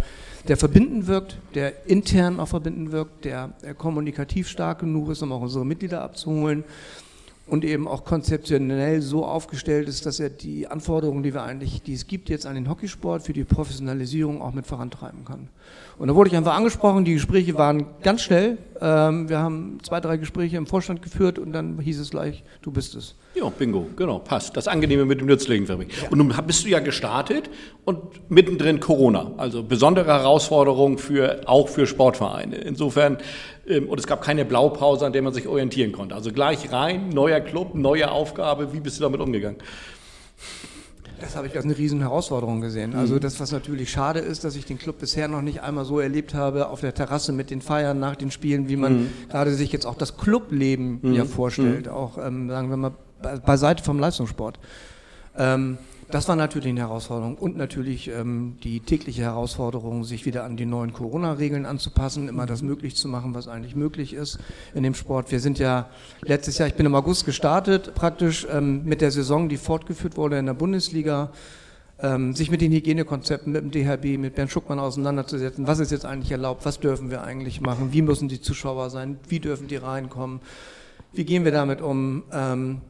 der 0.49 0.57
verbindend 0.57 1.07
wirkt, 1.07 1.39
der 1.55 1.89
intern 1.89 2.41
auch 2.41 2.49
verbindend 2.49 2.91
wirkt, 2.91 3.25
der 3.25 3.53
kommunikativ 3.79 4.49
stark 4.49 4.81
genug 4.81 5.11
ist, 5.11 5.23
um 5.23 5.31
auch 5.31 5.41
unsere 5.41 5.65
Mitglieder 5.65 6.03
abzuholen 6.03 6.65
und 7.47 7.65
eben 7.65 7.87
auch 7.87 8.05
konzeptionell 8.05 9.03
so 9.03 9.25
aufgestellt 9.25 9.89
ist, 9.89 10.07
dass 10.07 10.19
er 10.19 10.31
die 10.31 10.67
Anforderungen, 10.67 11.23
die 11.23 11.35
wir 11.35 11.43
eigentlich, 11.43 11.83
die 11.83 11.93
es 11.93 12.07
gibt 12.07 12.31
jetzt 12.31 12.47
an 12.47 12.55
den 12.55 12.69
Hockeysport 12.69 13.23
für 13.23 13.33
die 13.33 13.45
Professionalisierung 13.45 14.41
auch 14.41 14.53
mit 14.53 14.67
vorantreiben 14.67 15.25
kann. 15.25 15.49
Und 15.99 16.09
da 16.09 16.15
wurde 16.15 16.31
ich 16.31 16.37
einfach 16.37 16.55
angesprochen, 16.55 17.05
die 17.05 17.15
Gespräche 17.15 17.55
waren 17.55 17.87
ganz 18.03 18.23
schnell. 18.23 18.59
Ähm, 18.81 19.29
wir 19.29 19.39
haben 19.39 19.79
zwei, 19.83 20.01
drei 20.01 20.17
Gespräche 20.17 20.57
im 20.57 20.67
Vorstand 20.67 21.03
geführt 21.03 21.39
und 21.39 21.53
dann 21.53 21.79
hieß 21.79 22.01
es 22.01 22.11
gleich, 22.11 22.45
du 22.63 22.73
bist 22.73 22.95
es. 22.95 23.15
Ja, 23.35 23.49
bingo, 23.49 23.89
genau, 23.97 24.21
passt. 24.21 24.57
Das 24.57 24.69
Angenehme 24.69 25.05
mit 25.05 25.21
dem 25.21 25.27
Nützlichen 25.27 25.67
für 25.67 25.77
mich. 25.77 25.89
Und 26.09 26.19
nun 26.19 26.33
bist 26.47 26.65
du 26.65 26.69
ja 26.69 26.79
gestartet 26.79 27.51
und 27.85 28.31
mittendrin 28.31 28.79
Corona. 28.79 29.33
Also 29.39 29.65
besondere 29.65 30.07
Herausforderung 30.07 30.99
für, 30.99 31.41
auch 31.47 31.69
für 31.69 31.89
Sportvereine. 31.89 32.57
Insofern, 32.57 33.19
ähm, 33.67 33.89
und 33.89 33.99
es 33.99 34.07
gab 34.07 34.23
keine 34.23 34.45
Blaupause, 34.45 35.05
an 35.05 35.13
der 35.13 35.23
man 35.23 35.35
sich 35.35 35.49
orientieren 35.49 35.91
konnte. 35.91 36.15
Also 36.15 36.31
gleich 36.31 36.71
rein, 36.71 37.09
neuer 37.09 37.41
Club, 37.41 37.75
neue 37.75 38.13
Aufgabe. 38.13 38.73
Wie 38.73 38.79
bist 38.79 39.01
du 39.01 39.03
damit 39.03 39.21
umgegangen? 39.21 39.59
Das 41.25 41.37
habe 41.37 41.47
ich 41.47 41.57
als 41.57 41.65
eine 41.65 41.77
riesen 41.77 42.01
Herausforderung 42.01 42.61
gesehen. 42.61 42.95
Also 42.95 43.19
das, 43.19 43.41
was 43.41 43.51
natürlich 43.51 43.91
schade 43.91 44.21
ist, 44.21 44.45
dass 44.45 44.55
ich 44.57 44.67
den 44.67 44.79
Club 44.79 44.99
bisher 44.99 45.27
noch 45.29 45.43
nicht 45.43 45.63
einmal 45.63 45.85
so 45.85 45.99
erlebt 46.01 46.35
habe 46.35 46.69
auf 46.69 46.81
der 46.81 46.95
Terrasse 46.95 47.33
mit 47.33 47.51
den 47.51 47.61
Feiern 47.63 47.99
nach 47.99 48.15
den 48.17 48.31
Spielen, 48.31 48.69
wie 48.69 48.77
man 48.77 49.07
gerade 49.31 49.53
sich 49.55 49.73
jetzt 49.73 49.87
auch 49.87 49.97
das 49.97 50.17
Clubleben 50.17 51.01
ja 51.15 51.25
vorstellt, 51.25 51.89
auch 51.89 52.19
ähm, 52.19 52.49
sagen 52.51 52.69
wir 52.71 52.77
mal 52.77 52.93
be- 53.23 53.41
beiseite 53.45 53.83
vom 53.83 53.99
Leistungssport. 53.99 54.59
Ähm, 55.37 55.79
das 56.11 56.29
war 56.29 56.37
natürlich 56.37 56.69
eine 56.69 56.81
Herausforderung 56.81 57.37
und 57.37 57.57
natürlich 57.57 58.09
ähm, 58.09 58.57
die 58.63 58.81
tägliche 58.81 59.23
Herausforderung, 59.23 60.05
sich 60.05 60.27
wieder 60.27 60.45
an 60.45 60.57
die 60.57 60.67
neuen 60.67 60.93
Corona-Regeln 60.93 61.67
anzupassen, 61.67 62.29
immer 62.29 62.47
das 62.47 62.63
möglich 62.63 62.97
zu 62.97 63.09
machen, 63.09 63.35
was 63.35 63.49
eigentlich 63.49 63.77
möglich 63.77 64.15
ist 64.15 64.39
in 64.75 64.83
dem 64.83 64.95
Sport. 64.95 65.31
Wir 65.33 65.41
sind 65.41 65.59
ja 65.59 65.89
letztes 66.23 66.59
Jahr, 66.59 66.69
ich 66.69 66.75
bin 66.75 66.87
im 66.87 66.95
August 66.95 67.27
gestartet, 67.27 67.95
praktisch 67.95 68.47
ähm, 68.51 68.85
mit 68.85 69.01
der 69.01 69.11
Saison, 69.11 69.49
die 69.49 69.57
fortgeführt 69.57 70.17
wurde 70.17 70.39
in 70.39 70.47
der 70.47 70.55
Bundesliga, 70.55 71.31
ähm, 72.01 72.35
sich 72.35 72.51
mit 72.51 72.61
den 72.61 72.73
Hygienekonzepten, 72.73 73.53
mit 73.53 73.63
dem 73.63 73.71
DHB, 73.71 74.19
mit 74.19 74.35
Bernd 74.35 74.51
Schuckmann 74.51 74.79
auseinanderzusetzen. 74.79 75.67
Was 75.67 75.79
ist 75.79 75.93
jetzt 75.93 76.05
eigentlich 76.05 76.33
erlaubt? 76.33 76.65
Was 76.65 76.81
dürfen 76.81 77.11
wir 77.11 77.23
eigentlich 77.23 77.61
machen? 77.61 77.93
Wie 77.93 78.03
müssen 78.03 78.29
die 78.29 78.41
Zuschauer 78.41 78.91
sein? 78.91 79.19
Wie 79.29 79.41
dürfen 79.41 79.69
die 79.69 79.77
reinkommen? 79.77 80.41
Wie 81.13 81.25
gehen 81.25 81.45
wir 81.45 81.53
damit 81.53 81.81
um? 81.81 82.25
Ähm, 82.33 82.81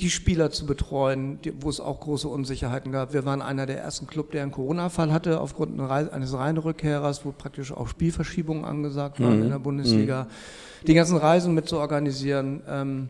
die 0.00 0.10
Spieler 0.10 0.50
zu 0.50 0.66
betreuen, 0.66 1.38
wo 1.60 1.70
es 1.70 1.80
auch 1.80 2.00
große 2.00 2.28
Unsicherheiten 2.28 2.92
gab. 2.92 3.14
Wir 3.14 3.24
waren 3.24 3.40
einer 3.40 3.64
der 3.64 3.80
ersten 3.80 4.06
Club, 4.06 4.30
der 4.30 4.42
einen 4.42 4.52
Corona-Fall 4.52 5.10
hatte 5.10 5.40
aufgrund 5.40 5.80
eines 5.80 6.34
Reihenrückkehrers, 6.34 7.24
wo 7.24 7.32
praktisch 7.32 7.72
auch 7.72 7.88
Spielverschiebungen 7.88 8.66
angesagt 8.66 9.20
waren 9.20 9.38
mhm. 9.38 9.42
in 9.44 9.50
der 9.50 9.58
Bundesliga. 9.58 10.24
Mhm. 10.24 10.86
Die 10.86 10.94
ganzen 10.94 11.16
Reisen 11.16 11.54
mit 11.54 11.66
zu 11.68 11.78
organisieren, 11.78 12.62
ähm, 12.68 13.08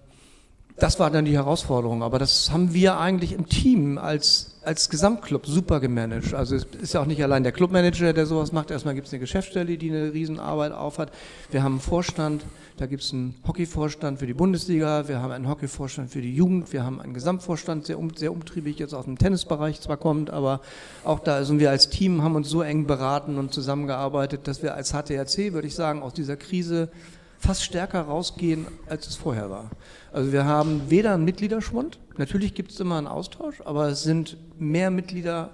das 0.79 1.01
war 1.01 1.11
dann 1.11 1.25
die 1.25 1.35
Herausforderung. 1.35 2.03
Aber 2.03 2.19
das 2.19 2.51
haben 2.53 2.75
wir 2.75 2.99
eigentlich 2.99 3.33
im 3.33 3.49
Team 3.49 3.97
als, 3.97 4.57
als 4.63 4.91
Gesamtclub 4.91 5.47
super 5.47 5.81
gemanagt. 5.81 6.35
Also 6.35 6.55
es 6.55 6.67
ist 6.81 6.93
ja 6.93 7.01
auch 7.01 7.07
nicht 7.07 7.23
allein 7.23 7.45
der 7.45 7.53
Clubmanager, 7.53 8.13
der 8.13 8.27
sowas 8.27 8.53
macht. 8.53 8.71
Erstmal 8.71 8.95
gibt 8.95 9.07
es 9.07 9.13
eine 9.13 9.21
Geschäftsstelle, 9.21 9.79
die 9.79 9.91
eine 9.91 10.13
Riesenarbeit 10.13 10.73
aufhat. 10.73 11.13
Wir 11.51 11.63
haben 11.63 11.75
einen 11.75 11.81
Vorstand, 11.81 12.45
da 12.77 12.85
gibt 12.85 13.03
es 13.03 13.13
einen 13.15 13.35
Hockeyvorstand 13.47 14.19
für 14.19 14.27
die 14.27 14.35
Bundesliga, 14.35 15.09
wir 15.09 15.23
haben 15.23 15.33
einen 15.33 15.49
Hockeyvorstand 15.49 16.11
für 16.11 16.21
die 16.21 16.35
Jugend, 16.35 16.71
wir 16.75 16.85
haben 16.85 17.01
einen 17.01 17.15
Gesamtvorstand, 17.15 17.87
sehr, 17.87 17.99
um, 17.99 18.15
sehr 18.15 18.33
umtriebig 18.33 18.79
jetzt 18.79 18.93
aus 18.93 19.07
dem 19.07 19.17
Tennisbereich 19.17 19.81
zwar 19.81 19.97
kommt, 19.97 20.29
aber 20.29 20.61
auch 21.03 21.21
da 21.21 21.43
sind 21.45 21.59
wir 21.59 21.71
als 21.71 21.89
Team, 21.89 22.23
haben 22.23 22.37
uns 22.37 22.51
so 22.51 22.61
eng 22.61 22.87
beraten 22.87 23.39
und 23.39 23.55
zusammengearbeitet, 23.55 24.47
dass 24.47 24.63
wir 24.63 24.75
als 24.75 24.93
HTRC, 24.93 25.55
würde 25.55 25.69
ich 25.69 25.75
sagen, 25.75 26.03
aus 26.03 26.13
dieser 26.13 26.37
Krise 26.37 26.91
fast 27.39 27.65
stärker 27.65 28.03
rausgehen, 28.03 28.67
als 28.89 29.07
es 29.07 29.17
vorher 29.17 29.51
war. 29.51 29.71
Also 30.13 30.33
wir 30.33 30.45
haben 30.45 30.83
weder 30.89 31.15
einen 31.15 31.25
Mitgliederschwund, 31.25 31.99
natürlich 32.17 32.55
gibt 32.55 32.71
es 32.71 32.81
immer 32.81 32.99
einen 32.99 33.07
Austausch, 33.07 33.61
aber 33.65 33.89
es 33.89 34.03
sind 34.03 34.37
mehr 34.59 34.91
Mitglieder 34.91 35.51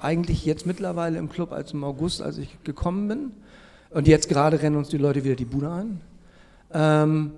eigentlich 0.00 0.44
jetzt 0.44 0.66
mittlerweile 0.66 1.18
im 1.18 1.28
Club 1.28 1.52
als 1.52 1.72
im 1.72 1.84
August, 1.84 2.22
als 2.22 2.38
ich 2.38 2.62
gekommen 2.64 3.08
bin. 3.08 3.32
Und 3.90 4.08
jetzt 4.08 4.28
gerade 4.28 4.62
rennen 4.62 4.76
uns 4.76 4.88
die 4.88 4.98
Leute 4.98 5.24
wieder 5.24 5.34
die 5.34 5.44
Bude 5.44 5.70
ein. 5.70 6.00
Ähm, 6.72 7.32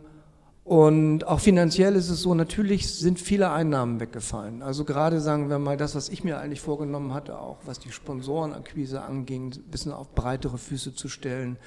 und 0.72 1.26
auch 1.26 1.40
finanziell 1.40 1.96
ist 1.96 2.08
es 2.08 2.22
so, 2.22 2.32
natürlich 2.32 2.88
sind 2.88 3.20
viele 3.20 3.50
Einnahmen 3.50 4.00
weggefallen. 4.00 4.62
Also 4.62 4.84
gerade 4.84 5.20
sagen 5.20 5.50
wir 5.50 5.58
mal 5.58 5.76
das, 5.76 5.94
was 5.94 6.08
ich 6.08 6.24
mir 6.24 6.38
eigentlich 6.38 6.62
vorgenommen 6.62 7.12
hatte, 7.12 7.38
auch 7.38 7.58
was 7.66 7.78
die 7.78 7.92
Sponsorenakquise 7.92 9.02
anging, 9.02 9.52
ein 9.52 9.70
bisschen 9.70 9.92
auf 9.92 10.14
breitere 10.14 10.56
Füße 10.56 10.94
zu 10.94 11.10
stellen, 11.10 11.58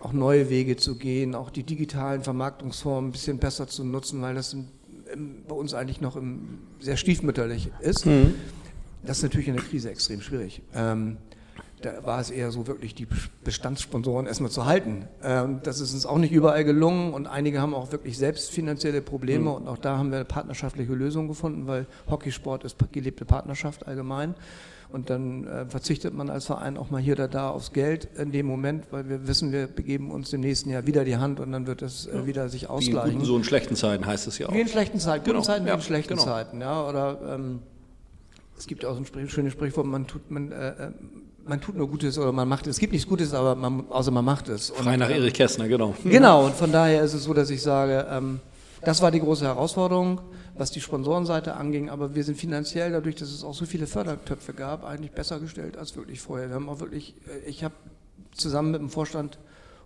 auch 0.00 0.12
neue 0.12 0.50
Wege 0.50 0.76
zu 0.76 0.96
gehen, 0.96 1.36
auch 1.36 1.50
die 1.50 1.62
digitalen 1.62 2.24
Vermarktungsformen 2.24 3.10
ein 3.10 3.12
bisschen 3.12 3.38
besser 3.38 3.68
zu 3.68 3.84
nutzen, 3.84 4.20
weil 4.20 4.34
das 4.34 4.56
bei 5.46 5.54
uns 5.54 5.72
eigentlich 5.72 6.00
noch 6.00 6.20
sehr 6.80 6.96
stiefmütterlich 6.96 7.70
ist. 7.78 8.04
Mhm. 8.04 8.34
Das 9.04 9.18
ist 9.18 9.22
natürlich 9.22 9.46
in 9.46 9.54
der 9.54 9.64
Krise 9.64 9.90
extrem 9.90 10.22
schwierig. 10.22 10.60
Ähm, 10.74 11.18
da 11.82 12.04
war 12.04 12.20
es 12.20 12.30
eher 12.30 12.50
so 12.50 12.66
wirklich 12.66 12.94
die 12.94 13.06
Bestandssponsoren 13.44 14.26
erstmal 14.26 14.50
zu 14.50 14.64
halten. 14.64 15.06
Ähm, 15.22 15.60
das 15.62 15.80
ist 15.80 15.94
uns 15.94 16.06
auch 16.06 16.18
nicht 16.18 16.32
überall 16.32 16.64
gelungen 16.64 17.12
und 17.12 17.26
einige 17.26 17.60
haben 17.60 17.74
auch 17.74 17.92
wirklich 17.92 18.18
selbst 18.18 18.50
finanzielle 18.50 19.02
Probleme 19.02 19.50
mhm. 19.50 19.56
und 19.56 19.68
auch 19.68 19.78
da 19.78 19.98
haben 19.98 20.10
wir 20.10 20.18
eine 20.18 20.24
partnerschaftliche 20.24 20.92
Lösung 20.92 21.28
gefunden, 21.28 21.66
weil 21.66 21.86
Hockeysport 22.08 22.64
ist 22.64 22.76
gelebte 22.92 23.24
Partnerschaft 23.24 23.86
allgemein. 23.86 24.34
Und 24.92 25.08
dann 25.08 25.46
äh, 25.46 25.66
verzichtet 25.66 26.14
man 26.14 26.30
als 26.30 26.46
Verein 26.46 26.76
auch 26.76 26.90
mal 26.90 27.00
hier 27.00 27.14
oder 27.14 27.28
da 27.28 27.50
aufs 27.50 27.72
Geld 27.72 28.08
in 28.18 28.32
dem 28.32 28.46
Moment, 28.46 28.86
weil 28.90 29.08
wir 29.08 29.28
wissen, 29.28 29.52
wir 29.52 29.68
begeben 29.68 30.10
uns 30.10 30.32
im 30.32 30.40
nächsten 30.40 30.68
Jahr 30.68 30.84
wieder 30.84 31.04
die 31.04 31.16
Hand 31.16 31.38
und 31.38 31.52
dann 31.52 31.68
wird 31.68 31.82
es 31.82 32.06
äh, 32.06 32.26
wieder 32.26 32.48
sich 32.48 32.68
ausgleichen. 32.68 33.10
Wie 33.10 33.12
in 33.12 33.18
guten, 33.18 33.26
so 33.26 33.36
in 33.36 33.44
schlechten 33.44 33.76
Zeiten 33.76 34.04
heißt 34.04 34.26
es 34.26 34.38
ja 34.38 34.48
auch. 34.48 34.52
Wie 34.52 34.60
in 34.60 34.66
schlechten 34.66 34.98
Zeiten, 34.98 35.24
guten 35.24 35.36
genau. 35.36 35.44
Zeiten 35.44 35.64
wie 35.64 35.68
ja, 35.68 35.74
in 35.76 35.80
schlechten 35.80 36.14
genau. 36.14 36.24
Zeiten. 36.24 36.60
Ja, 36.60 36.88
oder 36.88 37.20
ähm, 37.34 37.60
es 38.58 38.66
gibt 38.66 38.84
auch 38.84 38.94
so 38.96 39.02
ein 39.16 39.28
schönes 39.28 39.52
Sprichwort, 39.52 39.86
man 39.86 40.08
tut, 40.08 40.28
man, 40.30 40.50
äh, 40.50 40.68
äh 40.70 40.90
man 41.46 41.60
tut 41.60 41.76
nur 41.76 41.88
Gutes 41.88 42.18
oder 42.18 42.32
man 42.32 42.48
macht 42.48 42.66
es. 42.66 42.76
Es 42.76 42.80
gibt 42.80 42.92
nichts 42.92 43.08
Gutes, 43.08 43.34
aber 43.34 43.54
man, 43.54 43.84
außer 43.90 44.10
man 44.10 44.24
macht 44.24 44.48
es. 44.48 44.70
Frei 44.70 44.96
nach 44.96 45.10
Erich 45.10 45.34
Kästner, 45.34 45.68
genau. 45.68 45.94
Genau, 46.04 46.46
und 46.46 46.54
von 46.54 46.72
daher 46.72 47.02
ist 47.02 47.14
es 47.14 47.24
so, 47.24 47.34
dass 47.34 47.50
ich 47.50 47.62
sage, 47.62 48.06
ähm, 48.10 48.40
das 48.82 49.02
war 49.02 49.10
die 49.10 49.20
große 49.20 49.44
Herausforderung, 49.44 50.20
was 50.56 50.70
die 50.70 50.80
Sponsorenseite 50.80 51.54
anging, 51.54 51.90
aber 51.90 52.14
wir 52.14 52.24
sind 52.24 52.38
finanziell, 52.38 52.92
dadurch, 52.92 53.16
dass 53.16 53.30
es 53.30 53.44
auch 53.44 53.54
so 53.54 53.66
viele 53.66 53.86
Fördertöpfe 53.86 54.52
gab, 54.52 54.84
eigentlich 54.84 55.12
besser 55.12 55.38
gestellt 55.38 55.76
als 55.76 55.96
wirklich 55.96 56.20
vorher. 56.20 56.48
Wir 56.48 56.54
haben 56.54 56.68
auch 56.68 56.80
wirklich, 56.80 57.14
äh, 57.26 57.48
ich 57.48 57.64
habe 57.64 57.74
zusammen 58.32 58.70
mit 58.72 58.80
dem 58.80 58.90
Vorstand 58.90 59.38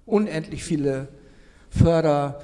unendlich 0.07 0.65
viele 0.65 1.09
Förder 1.71 2.41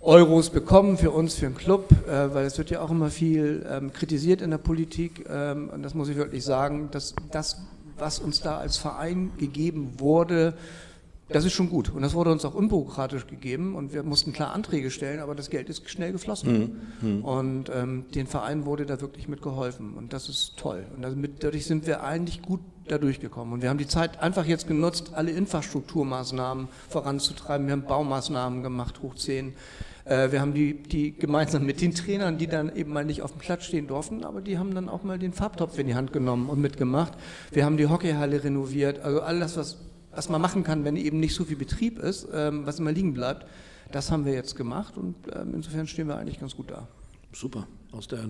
Euros 0.00 0.50
bekommen 0.50 0.98
für 0.98 1.10
uns, 1.10 1.34
für 1.34 1.46
den 1.46 1.56
Club, 1.56 1.90
äh, 2.06 2.32
weil 2.34 2.46
es 2.46 2.58
wird 2.58 2.70
ja 2.70 2.80
auch 2.80 2.90
immer 2.90 3.10
viel 3.10 3.66
ähm, 3.68 3.92
kritisiert 3.92 4.40
in 4.40 4.50
der 4.50 4.58
Politik 4.58 5.24
ähm, 5.28 5.70
und 5.70 5.82
das 5.82 5.94
muss 5.94 6.08
ich 6.08 6.16
wirklich 6.16 6.44
sagen, 6.44 6.88
dass 6.92 7.14
das 7.32 7.60
was 7.98 8.18
uns 8.18 8.40
da 8.40 8.58
als 8.58 8.76
Verein 8.76 9.32
gegeben 9.38 9.94
wurde, 9.98 10.54
das 11.28 11.44
ist 11.44 11.54
schon 11.54 11.68
gut. 11.68 11.90
Und 11.90 12.02
das 12.02 12.14
wurde 12.14 12.30
uns 12.30 12.44
auch 12.44 12.54
unbürokratisch 12.54 13.26
gegeben 13.26 13.74
und 13.74 13.92
wir 13.92 14.04
mussten 14.04 14.32
klar 14.32 14.52
Anträge 14.52 14.90
stellen, 14.90 15.18
aber 15.18 15.34
das 15.34 15.50
Geld 15.50 15.68
ist 15.68 15.88
schnell 15.90 16.12
geflossen. 16.12 16.78
Mhm. 17.00 17.08
mhm. 17.08 17.24
Und 17.24 17.70
ähm, 17.74 18.04
den 18.14 18.26
Verein 18.26 18.64
wurde 18.64 18.86
da 18.86 19.00
wirklich 19.00 19.26
mitgeholfen 19.26 19.94
und 19.94 20.12
das 20.12 20.28
ist 20.28 20.56
toll. 20.56 20.86
Und 20.94 21.02
damit, 21.02 21.42
dadurch 21.42 21.66
sind 21.66 21.86
wir 21.86 22.04
eigentlich 22.04 22.42
gut 22.42 22.60
da 22.86 22.98
durchgekommen. 22.98 23.54
Und 23.54 23.62
wir 23.62 23.70
haben 23.70 23.78
die 23.78 23.88
Zeit 23.88 24.22
einfach 24.22 24.46
jetzt 24.46 24.68
genutzt, 24.68 25.12
alle 25.14 25.32
Infrastrukturmaßnahmen 25.32 26.68
voranzutreiben. 26.88 27.66
Wir 27.66 27.72
haben 27.72 27.82
Baumaßnahmen 27.82 28.62
gemacht, 28.62 29.02
hoch 29.02 29.16
10. 29.16 29.54
Äh, 30.06 30.30
wir 30.30 30.40
haben 30.40 30.54
die, 30.54 30.74
die 30.74 31.12
gemeinsam 31.12 31.66
mit 31.66 31.80
den 31.80 31.92
Trainern, 31.92 32.38
die 32.38 32.46
dann 32.46 32.74
eben 32.74 32.92
mal 32.92 33.04
nicht 33.04 33.22
auf 33.22 33.32
dem 33.32 33.40
Platz 33.40 33.64
stehen 33.64 33.88
durften, 33.88 34.24
aber 34.24 34.40
die 34.40 34.58
haben 34.58 34.74
dann 34.74 34.88
auch 34.88 35.02
mal 35.02 35.18
den 35.18 35.32
Farbtopf 35.32 35.78
in 35.78 35.88
die 35.88 35.94
Hand 35.94 36.12
genommen 36.12 36.48
und 36.48 36.60
mitgemacht. 36.60 37.12
Wir 37.50 37.64
haben 37.64 37.76
die 37.76 37.88
Hockeyhalle 37.88 38.42
renoviert, 38.42 39.00
also 39.00 39.20
alles, 39.20 39.56
was, 39.56 39.78
was 40.12 40.28
man 40.28 40.40
machen 40.40 40.62
kann, 40.62 40.84
wenn 40.84 40.96
eben 40.96 41.18
nicht 41.18 41.34
so 41.34 41.44
viel 41.44 41.56
Betrieb 41.56 41.98
ist, 41.98 42.28
ähm, 42.32 42.64
was 42.66 42.78
immer 42.78 42.92
liegen 42.92 43.14
bleibt, 43.14 43.46
das 43.90 44.10
haben 44.10 44.24
wir 44.24 44.32
jetzt 44.32 44.56
gemacht 44.56 44.96
und 44.96 45.16
ähm, 45.34 45.54
insofern 45.54 45.86
stehen 45.86 46.06
wir 46.06 46.16
eigentlich 46.16 46.38
ganz 46.38 46.56
gut 46.56 46.70
da. 46.70 46.86
Super, 47.32 47.66
aus 47.92 48.06
der 48.06 48.20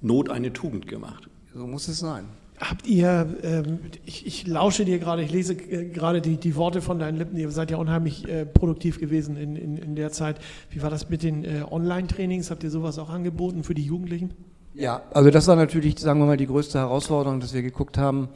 Not 0.00 0.30
eine 0.30 0.52
Tugend 0.52 0.86
gemacht. 0.86 1.28
So 1.54 1.66
muss 1.66 1.88
es 1.88 1.98
sein. 1.98 2.24
Habt 2.58 2.86
ihr, 2.86 3.36
ähm, 3.42 3.80
ich, 4.06 4.26
ich, 4.26 4.46
lausche 4.46 4.86
dir 4.86 4.98
gerade, 4.98 5.22
ich 5.22 5.30
lese 5.30 5.52
äh, 5.52 5.90
gerade 5.90 6.22
die, 6.22 6.36
die, 6.38 6.56
Worte 6.56 6.80
von 6.80 6.98
deinen 6.98 7.18
Lippen, 7.18 7.36
ihr 7.36 7.50
seid 7.50 7.70
ja 7.70 7.76
unheimlich 7.76 8.26
äh, 8.28 8.46
produktiv 8.46 8.98
gewesen 8.98 9.36
in, 9.36 9.56
in, 9.56 9.76
in, 9.76 9.94
der 9.94 10.10
Zeit. 10.10 10.38
Wie 10.70 10.82
war 10.82 10.88
das 10.88 11.10
mit 11.10 11.22
den 11.22 11.44
äh, 11.44 11.64
Online-Trainings? 11.70 12.50
Habt 12.50 12.64
ihr 12.64 12.70
sowas 12.70 12.98
auch 12.98 13.10
angeboten 13.10 13.62
für 13.62 13.74
die 13.74 13.84
Jugendlichen? 13.84 14.32
Ja, 14.72 15.02
also 15.12 15.30
das 15.30 15.46
war 15.48 15.56
natürlich, 15.56 15.98
sagen 15.98 16.18
wir 16.20 16.26
mal, 16.26 16.36
die 16.38 16.46
größte 16.46 16.78
Herausforderung, 16.78 17.40
dass 17.40 17.52
wir 17.52 17.62
geguckt 17.62 17.98
haben. 17.98 18.28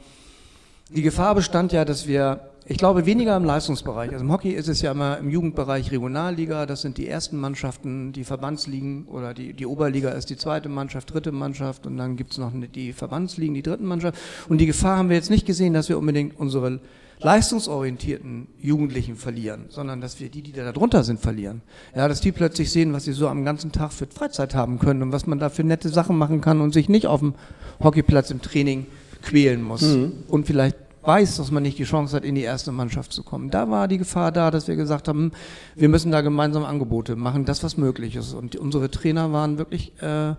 Die 0.93 1.03
Gefahr 1.03 1.35
bestand 1.35 1.71
ja, 1.71 1.85
dass 1.85 2.05
wir 2.05 2.41
ich 2.65 2.77
glaube 2.77 3.05
weniger 3.05 3.37
im 3.37 3.45
Leistungsbereich. 3.45 4.11
Also 4.11 4.25
im 4.25 4.31
Hockey 4.31 4.51
ist 4.51 4.67
es 4.67 4.81
ja 4.81 4.91
immer 4.91 5.17
im 5.17 5.29
Jugendbereich 5.29 5.89
Regionalliga, 5.89 6.65
das 6.65 6.81
sind 6.81 6.97
die 6.97 7.07
ersten 7.07 7.37
Mannschaften, 7.37 8.11
die 8.11 8.25
Verbandsligen 8.25 9.05
oder 9.05 9.33
die, 9.33 9.53
die 9.53 9.65
Oberliga 9.65 10.09
ist 10.09 10.29
die 10.29 10.35
zweite 10.35 10.67
Mannschaft, 10.67 11.13
dritte 11.13 11.31
Mannschaft 11.31 11.87
und 11.87 11.95
dann 11.95 12.17
gibt 12.17 12.33
es 12.33 12.37
noch 12.37 12.51
die 12.53 12.91
Verbandsligen, 12.91 13.55
die 13.55 13.61
dritten 13.61 13.85
Mannschaft. 13.85 14.19
Und 14.49 14.59
die 14.59 14.65
Gefahr 14.65 14.97
haben 14.97 15.07
wir 15.07 15.15
jetzt 15.15 15.29
nicht 15.29 15.45
gesehen, 15.45 15.73
dass 15.73 15.87
wir 15.87 15.97
unbedingt 15.97 16.37
unsere 16.37 16.81
leistungsorientierten 17.21 18.47
Jugendlichen 18.59 19.15
verlieren, 19.15 19.65
sondern 19.69 20.01
dass 20.01 20.19
wir 20.19 20.29
die, 20.29 20.41
die 20.41 20.51
da 20.51 20.71
drunter 20.73 21.03
sind, 21.03 21.21
verlieren. 21.21 21.61
Ja, 21.95 22.07
dass 22.07 22.19
die 22.19 22.33
plötzlich 22.33 22.69
sehen, 22.69 22.91
was 22.93 23.05
sie 23.05 23.13
so 23.13 23.29
am 23.29 23.45
ganzen 23.45 23.71
Tag 23.71 23.93
für 23.93 24.07
Freizeit 24.07 24.55
haben 24.55 24.77
können 24.77 25.03
und 25.03 25.11
was 25.13 25.25
man 25.25 25.39
da 25.39 25.49
für 25.49 25.63
nette 25.63 25.89
Sachen 25.89 26.17
machen 26.17 26.41
kann 26.41 26.59
und 26.59 26.73
sich 26.73 26.89
nicht 26.89 27.07
auf 27.07 27.21
dem 27.21 27.35
Hockeyplatz 27.81 28.29
im 28.31 28.41
Training 28.41 28.87
quälen 29.21 29.61
muss 29.61 29.81
mhm. 29.81 30.11
und 30.27 30.47
vielleicht 30.47 30.77
weiß, 31.03 31.37
dass 31.37 31.51
man 31.51 31.63
nicht 31.63 31.77
die 31.77 31.83
Chance 31.83 32.15
hat, 32.15 32.23
in 32.23 32.35
die 32.35 32.41
erste 32.41 32.71
Mannschaft 32.71 33.11
zu 33.11 33.23
kommen. 33.23 33.49
Da 33.49 33.69
war 33.69 33.87
die 33.87 33.97
Gefahr 33.97 34.31
da, 34.31 34.51
dass 34.51 34.67
wir 34.67 34.75
gesagt 34.75 35.07
haben, 35.07 35.31
wir 35.75 35.89
müssen 35.89 36.11
da 36.11 36.21
gemeinsam 36.21 36.63
Angebote 36.63 37.15
machen, 37.15 37.45
das 37.45 37.63
was 37.63 37.77
möglich 37.77 38.15
ist. 38.15 38.33
Und 38.33 38.55
unsere 38.55 38.91
Trainer 38.91 39.33
waren 39.33 39.57
wirklich 39.57 39.93
äh, 40.01 40.35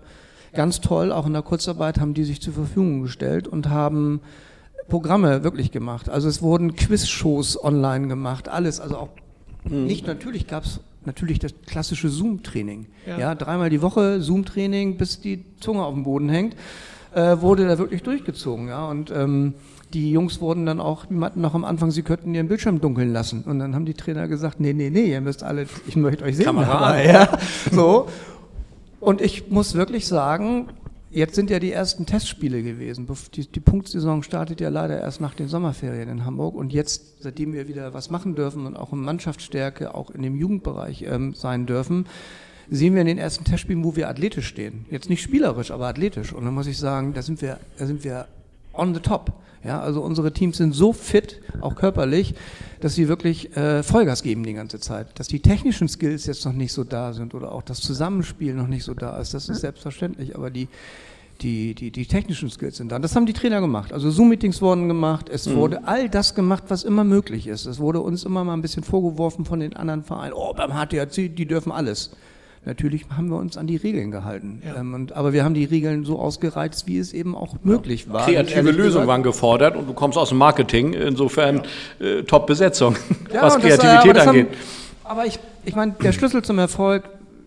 ganz 0.53 0.79
toll, 0.81 1.11
auch 1.11 1.25
in 1.25 1.33
der 1.33 1.41
Kurzarbeit 1.41 1.99
haben 1.99 2.13
die 2.13 2.23
sich 2.23 2.41
zur 2.41 2.53
Verfügung 2.53 3.01
gestellt 3.01 3.47
und 3.47 3.69
haben 3.69 4.21
Programme 4.87 5.43
wirklich 5.43 5.71
gemacht. 5.71 6.09
Also 6.09 6.27
es 6.27 6.41
wurden 6.41 6.75
Quizshows 6.75 7.61
online 7.61 8.07
gemacht, 8.07 8.47
alles, 8.47 8.79
also 8.79 8.97
auch 8.97 9.09
mhm. 9.65 9.85
nicht 9.85 10.07
natürlich 10.07 10.47
gab 10.47 10.63
es 10.63 10.79
natürlich 11.05 11.39
das 11.39 11.53
klassische 11.65 12.09
Zoom-Training. 12.09 12.87
Ja. 13.05 13.19
ja. 13.19 13.35
dreimal 13.35 13.69
die 13.69 13.81
Woche 13.81 14.21
Zoom-Training, 14.21 14.97
bis 14.97 15.19
die 15.19 15.43
Zunge 15.59 15.83
auf 15.83 15.93
dem 15.93 16.03
Boden 16.03 16.29
hängt, 16.29 16.55
äh, 17.15 17.41
wurde 17.41 17.67
da 17.67 17.77
wirklich 17.77 18.03
durchgezogen. 18.03 18.67
Ja, 18.67 18.87
und 18.87 19.11
ähm, 19.11 19.53
die 19.93 20.11
Jungs 20.11 20.41
wurden 20.41 20.65
dann 20.65 20.79
auch, 20.79 21.05
die 21.05 21.13
meinten 21.13 21.41
noch 21.41 21.53
am 21.53 21.65
Anfang, 21.65 21.91
sie 21.91 22.01
könnten 22.01 22.33
ihren 22.33 22.47
Bildschirm 22.47 22.81
dunkeln 22.81 23.13
lassen. 23.13 23.43
Und 23.43 23.59
dann 23.59 23.75
haben 23.75 23.85
die 23.85 23.93
Trainer 23.93 24.27
gesagt, 24.27 24.59
nee, 24.59 24.73
nee, 24.73 24.89
nee, 24.89 25.11
ihr 25.11 25.21
müsst 25.21 25.43
alle, 25.43 25.67
ich 25.87 25.95
möchte 25.95 26.23
euch 26.23 26.35
sehen. 26.35 26.45
Kamera. 26.45 27.01
Ja, 27.01 27.37
so. 27.71 28.07
Und 28.99 29.21
ich 29.21 29.49
muss 29.49 29.75
wirklich 29.75 30.07
sagen, 30.07 30.69
jetzt 31.11 31.35
sind 31.35 31.49
ja 31.49 31.59
die 31.59 31.71
ersten 31.71 32.05
Testspiele 32.05 32.63
gewesen. 32.63 33.07
Die, 33.35 33.47
die 33.47 33.59
Punktsaison 33.59 34.23
startet 34.23 34.61
ja 34.61 34.69
leider 34.69 34.99
erst 34.99 35.21
nach 35.21 35.35
den 35.35 35.47
Sommerferien 35.47 36.09
in 36.09 36.25
Hamburg. 36.25 36.55
Und 36.55 36.73
jetzt, 36.73 37.21
seitdem 37.21 37.53
wir 37.53 37.67
wieder 37.67 37.93
was 37.93 38.09
machen 38.09 38.35
dürfen 38.35 38.65
und 38.65 38.75
auch 38.75 38.93
in 38.93 38.99
Mannschaftsstärke, 38.99 39.93
auch 39.93 40.09
in 40.09 40.23
dem 40.23 40.35
Jugendbereich 40.35 41.03
ähm, 41.03 41.33
sein 41.33 41.65
dürfen, 41.65 42.07
sehen 42.69 42.93
wir 42.93 43.01
in 43.01 43.07
den 43.07 43.17
ersten 43.17 43.43
Testspielen, 43.43 43.83
wo 43.83 43.95
wir 43.95 44.09
athletisch 44.09 44.47
stehen. 44.47 44.85
Jetzt 44.89 45.09
nicht 45.09 45.21
spielerisch, 45.21 45.71
aber 45.71 45.87
athletisch. 45.87 46.33
Und 46.33 46.45
dann 46.45 46.53
muss 46.53 46.67
ich 46.67 46.77
sagen, 46.77 47.13
da 47.13 47.21
sind 47.21 47.41
wir, 47.41 47.59
da 47.77 47.85
sind 47.85 48.03
wir 48.03 48.27
on 48.73 48.93
the 48.93 48.99
top. 48.99 49.33
Ja, 49.63 49.79
also 49.79 50.01
unsere 50.01 50.33
Teams 50.33 50.57
sind 50.57 50.73
so 50.73 50.91
fit, 50.91 51.41
auch 51.61 51.75
körperlich, 51.75 52.35
dass 52.81 52.95
sie 52.95 53.07
wirklich 53.07 53.55
äh, 53.55 53.81
Vollgas 53.81 54.21
geben 54.21 54.43
die 54.43 54.53
ganze 54.53 54.79
Zeit. 54.79 55.17
Dass 55.17 55.29
die 55.29 55.39
technischen 55.39 55.87
Skills 55.87 56.25
jetzt 56.25 56.45
noch 56.45 56.51
nicht 56.51 56.73
so 56.73 56.83
da 56.83 57.13
sind 57.13 57.33
oder 57.33 57.53
auch 57.53 57.61
das 57.61 57.79
Zusammenspiel 57.79 58.53
noch 58.53 58.67
nicht 58.67 58.83
so 58.83 58.93
da 58.93 59.17
ist, 59.19 59.33
das 59.33 59.47
ist 59.47 59.61
selbstverständlich. 59.61 60.35
Aber 60.35 60.49
die, 60.49 60.67
die, 61.41 61.75
die, 61.75 61.91
die 61.91 62.05
technischen 62.05 62.49
Skills 62.49 62.75
sind 62.75 62.91
da. 62.91 62.99
Das 62.99 63.15
haben 63.15 63.25
die 63.25 63.31
Trainer 63.31 63.61
gemacht. 63.61 63.93
Also 63.93 64.11
Zoom-Meetings 64.11 64.61
wurden 64.61 64.89
gemacht. 64.89 65.29
Es 65.29 65.47
mhm. 65.47 65.55
wurde 65.55 65.87
all 65.87 66.09
das 66.09 66.35
gemacht, 66.35 66.65
was 66.67 66.83
immer 66.83 67.05
möglich 67.05 67.47
ist. 67.47 67.65
Es 67.65 67.79
wurde 67.79 68.01
uns 68.01 68.25
immer 68.25 68.43
mal 68.43 68.53
ein 68.53 68.61
bisschen 68.61 68.83
vorgeworfen 68.83 69.45
von 69.45 69.61
den 69.61 69.77
anderen 69.77 70.03
Vereinen. 70.03 70.33
Oh, 70.33 70.53
beim 70.53 70.71
HTHC, 70.71 71.29
die 71.29 71.45
dürfen 71.45 71.71
alles. 71.71 72.11
Natürlich 72.65 73.05
haben 73.15 73.29
wir 73.29 73.37
uns 73.37 73.57
an 73.57 73.67
die 73.67 73.75
Regeln 73.75 74.09
gehalten. 74.11 74.61
Ja. 74.65 74.79
Ähm, 74.79 74.93
und, 74.93 75.13
aber 75.13 75.33
wir 75.33 75.43
haben 75.43 75.53
die 75.53 75.65
Regeln 75.65 76.05
so 76.05 76.17
ausgereizt, 76.17 76.87
wie 76.87 76.97
es 76.97 77.11
eben 77.11 77.35
auch 77.35 77.55
möglich 77.63 78.09
war. 78.09 78.25
Kreative 78.25 78.71
Lösungen 78.71 79.07
waren 79.07 79.23
gefordert 79.23 79.75
und 79.75 79.87
du 79.87 79.93
kommst 79.93 80.17
aus 80.17 80.29
dem 80.29 80.37
Marketing, 80.37 80.93
insofern 80.93 81.63
ja. 81.99 82.05
äh, 82.05 82.23
Top-Besetzung, 82.23 82.95
ja, 83.33 83.41
was 83.41 83.59
Kreativität 83.59 84.15
das, 84.15 84.21
aber 84.21 84.31
angeht. 84.31 84.47
Haben, 84.47 84.57
aber 85.03 85.25
ich, 85.25 85.39
ich 85.65 85.75
meine, 85.75 85.93
der 86.01 86.13
Schlüssel 86.13 86.41
zum 86.41 86.57
Erfolg, 86.57 87.03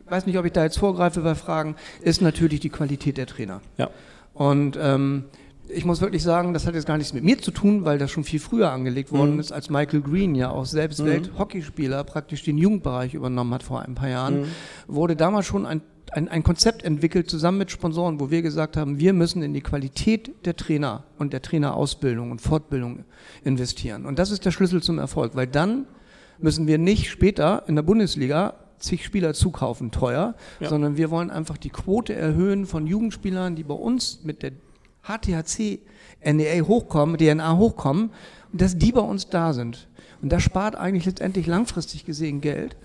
weiß 0.09 0.27
nicht, 0.27 0.39
ob 0.39 0.45
ich 0.45 0.53
da 0.53 0.65
jetzt 0.65 0.79
vorgreife 0.79 1.21
bei 1.21 1.35
Fragen, 1.35 1.77
ist 2.03 2.21
natürlich 2.21 2.61
die 2.61 2.71
Qualität 2.71 3.17
der 3.17 3.27
Trainer. 3.27 3.63
Ja. 3.79 3.89
Und 4.35 4.79
ähm, 4.81 5.25
ich 5.69 5.85
muss 5.85 6.01
wirklich 6.01 6.23
sagen, 6.23 6.55
das 6.55 6.67
hat 6.67 6.75
jetzt 6.75 6.87
gar 6.87 6.97
nichts 6.97 7.13
mit 7.13 7.25
mir 7.25 7.39
zu 7.39 7.51
tun, 7.51 7.85
weil 7.85 7.99
das 7.99 8.11
schon 8.11 8.25
viel 8.25 8.41
früher 8.41 8.71
angelegt 8.71 9.13
worden 9.13 9.35
mhm. 9.35 9.41
ist, 9.41 9.53
als 9.53 9.71
Michael 9.71 10.01
Green 10.01 10.35
ja 10.35 10.51
auch 10.51 10.65
selbst 10.65 11.01
mhm. 11.01 11.07
Welthockeyspieler 11.07 12.05
praktisch 12.05 12.45
den 12.45 12.59
Jugendbereich 12.59 13.15
übernommen 13.15 13.53
hat 13.55 13.63
vor 13.63 13.83
ein 13.83 13.95
paar 13.95 14.09
Jahren, 14.09 14.41
mhm. 14.41 14.47
wurde 14.87 15.17
damals 15.17 15.47
schon 15.47 15.67
ein, 15.67 15.83
ein, 16.13 16.29
ein, 16.29 16.43
Konzept 16.43 16.85
entwickelt 16.85 17.29
zusammen 17.29 17.59
mit 17.59 17.71
Sponsoren, 17.71 18.21
wo 18.21 18.31
wir 18.31 18.43
gesagt 18.43 18.77
haben, 18.77 18.99
wir 18.99 19.13
müssen 19.13 19.43
in 19.43 19.55
die 19.55 19.61
Qualität 19.61 20.31
der 20.45 20.57
Trainer 20.57 21.05
und 21.19 21.33
der 21.33 21.43
Trainerausbildung 21.43 22.31
und 22.31 22.41
Fortbildung 22.41 23.05
investieren. 23.43 24.07
Und 24.07 24.19
das 24.19 24.31
ist 24.31 24.45
der 24.45 24.53
Schlüssel 24.53 24.83
zum 24.83 24.99
Erfolg, 24.99 25.35
weil 25.35 25.47
dann 25.47 25.87
müssen 26.39 26.67
wir 26.67 26.79
nicht 26.79 27.11
später 27.11 27.65
in 27.67 27.77
der 27.77 27.83
Bundesliga 27.83 28.55
zig 28.79 29.05
Spieler 29.05 29.33
zukaufen, 29.33 29.91
teuer, 29.91 30.35
ja. 30.61 30.69
sondern 30.69 30.97
wir 30.97 31.11
wollen 31.11 31.31
einfach 31.31 31.57
die 31.57 31.71
Quote 31.71 32.15
erhöhen 32.15 32.67
von 32.67 32.87
Jugendspielern, 32.87 33.57
die 33.57 33.65
bei 33.65 33.75
uns 33.75 34.21
mit 34.23 34.43
der 34.43 34.53
HTHC, 35.07 35.81
NDA 36.25 36.67
hochkommen, 36.67 37.17
DNA 37.17 37.57
hochkommen 37.57 38.11
und 38.53 38.61
dass 38.61 38.77
die 38.77 38.93
bei 38.93 39.01
uns 39.01 39.29
da 39.29 39.53
sind. 39.53 39.89
Und 40.23 40.33
das 40.33 40.43
spart 40.43 40.77
eigentlich 40.77 41.05
letztendlich 41.05 41.47
langfristig 41.47 42.05
gesehen 42.05 42.41
Geld. 42.41 42.77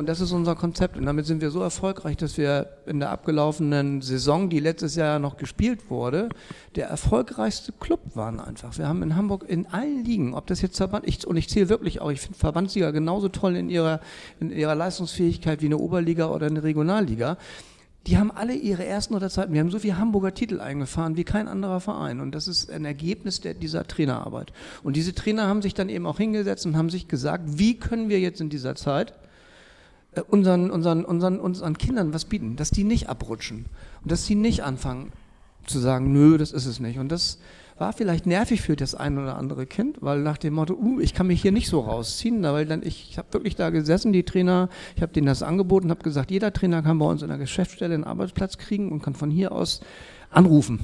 Und 0.00 0.08
das 0.08 0.20
ist 0.20 0.32
unser 0.32 0.54
Konzept. 0.54 0.96
Und 0.96 1.04
damit 1.04 1.26
sind 1.26 1.42
wir 1.42 1.50
so 1.50 1.60
erfolgreich, 1.60 2.16
dass 2.16 2.38
wir 2.38 2.70
in 2.86 3.00
der 3.00 3.10
abgelaufenen 3.10 4.00
Saison, 4.00 4.48
die 4.48 4.60
letztes 4.60 4.94
Jahr 4.96 5.18
noch 5.18 5.36
gespielt 5.36 5.90
wurde, 5.90 6.30
der 6.74 6.88
erfolgreichste 6.88 7.72
Club 7.72 8.00
waren 8.14 8.40
einfach. 8.40 8.78
Wir 8.78 8.88
haben 8.88 9.02
in 9.02 9.14
Hamburg 9.14 9.44
in 9.46 9.66
allen 9.66 10.04
Ligen, 10.04 10.32
ob 10.32 10.46
das 10.46 10.62
jetzt 10.62 10.78
Verband, 10.78 11.06
ich, 11.06 11.26
und 11.26 11.36
ich 11.36 11.48
zähle 11.48 11.68
wirklich 11.68 12.00
auch, 12.00 12.10
ich 12.10 12.20
finde 12.20 12.38
Verbandsliga 12.38 12.92
genauso 12.92 13.28
toll 13.28 13.56
in 13.56 13.68
ihrer, 13.68 14.00
in 14.38 14.50
ihrer 14.50 14.74
Leistungsfähigkeit 14.74 15.60
wie 15.60 15.66
eine 15.66 15.76
Oberliga 15.76 16.30
oder 16.30 16.46
eine 16.46 16.62
Regionalliga 16.62 17.36
die 18.06 18.16
haben 18.16 18.30
alle 18.30 18.54
ihre 18.54 18.84
ersten 18.84 19.14
oder 19.14 19.28
zweiten, 19.28 19.52
wir 19.52 19.60
haben 19.60 19.70
so 19.70 19.78
viele 19.78 19.98
Hamburger 19.98 20.32
Titel 20.32 20.60
eingefahren 20.60 21.16
wie 21.16 21.24
kein 21.24 21.48
anderer 21.48 21.80
Verein. 21.80 22.20
Und 22.20 22.34
das 22.34 22.48
ist 22.48 22.70
ein 22.70 22.84
Ergebnis 22.84 23.40
der, 23.40 23.54
dieser 23.54 23.86
Trainerarbeit. 23.86 24.52
Und 24.82 24.96
diese 24.96 25.14
Trainer 25.14 25.46
haben 25.46 25.60
sich 25.60 25.74
dann 25.74 25.90
eben 25.90 26.06
auch 26.06 26.16
hingesetzt 26.16 26.64
und 26.64 26.76
haben 26.76 26.88
sich 26.88 27.08
gesagt, 27.08 27.58
wie 27.58 27.76
können 27.76 28.08
wir 28.08 28.18
jetzt 28.18 28.40
in 28.40 28.48
dieser 28.48 28.74
Zeit 28.74 29.12
äh, 30.12 30.22
unseren, 30.22 30.70
unseren, 30.70 31.04
unseren, 31.04 31.38
unseren 31.38 31.76
Kindern 31.76 32.14
was 32.14 32.24
bieten, 32.24 32.56
dass 32.56 32.70
die 32.70 32.84
nicht 32.84 33.08
abrutschen 33.08 33.66
und 34.02 34.10
dass 34.10 34.24
sie 34.24 34.34
nicht 34.34 34.64
anfangen 34.64 35.12
zu 35.66 35.78
sagen, 35.78 36.12
nö, 36.12 36.38
das 36.38 36.52
ist 36.52 36.66
es 36.66 36.80
nicht. 36.80 36.98
Und 36.98 37.12
das 37.12 37.38
war 37.80 37.92
vielleicht 37.92 38.26
nervig 38.26 38.60
für 38.60 38.76
das 38.76 38.94
ein 38.94 39.18
oder 39.18 39.36
andere 39.36 39.66
Kind, 39.66 39.96
weil 40.00 40.20
nach 40.20 40.36
dem 40.36 40.54
Motto, 40.54 40.74
uh, 40.74 41.00
ich 41.00 41.14
kann 41.14 41.26
mich 41.26 41.40
hier 41.40 41.52
nicht 41.52 41.68
so 41.68 41.80
rausziehen, 41.80 42.42
weil 42.42 42.66
dann 42.66 42.82
ich, 42.82 43.08
ich 43.10 43.18
habe 43.18 43.32
wirklich 43.32 43.56
da 43.56 43.70
gesessen, 43.70 44.12
die 44.12 44.22
Trainer, 44.22 44.68
ich 44.96 45.02
habe 45.02 45.12
denen 45.12 45.26
das 45.26 45.42
angeboten, 45.42 45.90
habe 45.90 46.02
gesagt, 46.02 46.30
jeder 46.30 46.52
Trainer 46.52 46.82
kann 46.82 46.98
bei 46.98 47.06
uns 47.06 47.22
in 47.22 47.28
der 47.28 47.38
Geschäftsstelle 47.38 47.94
einen 47.94 48.04
Arbeitsplatz 48.04 48.58
kriegen 48.58 48.92
und 48.92 49.02
kann 49.02 49.14
von 49.14 49.30
hier 49.30 49.52
aus 49.52 49.80
anrufen. 50.30 50.78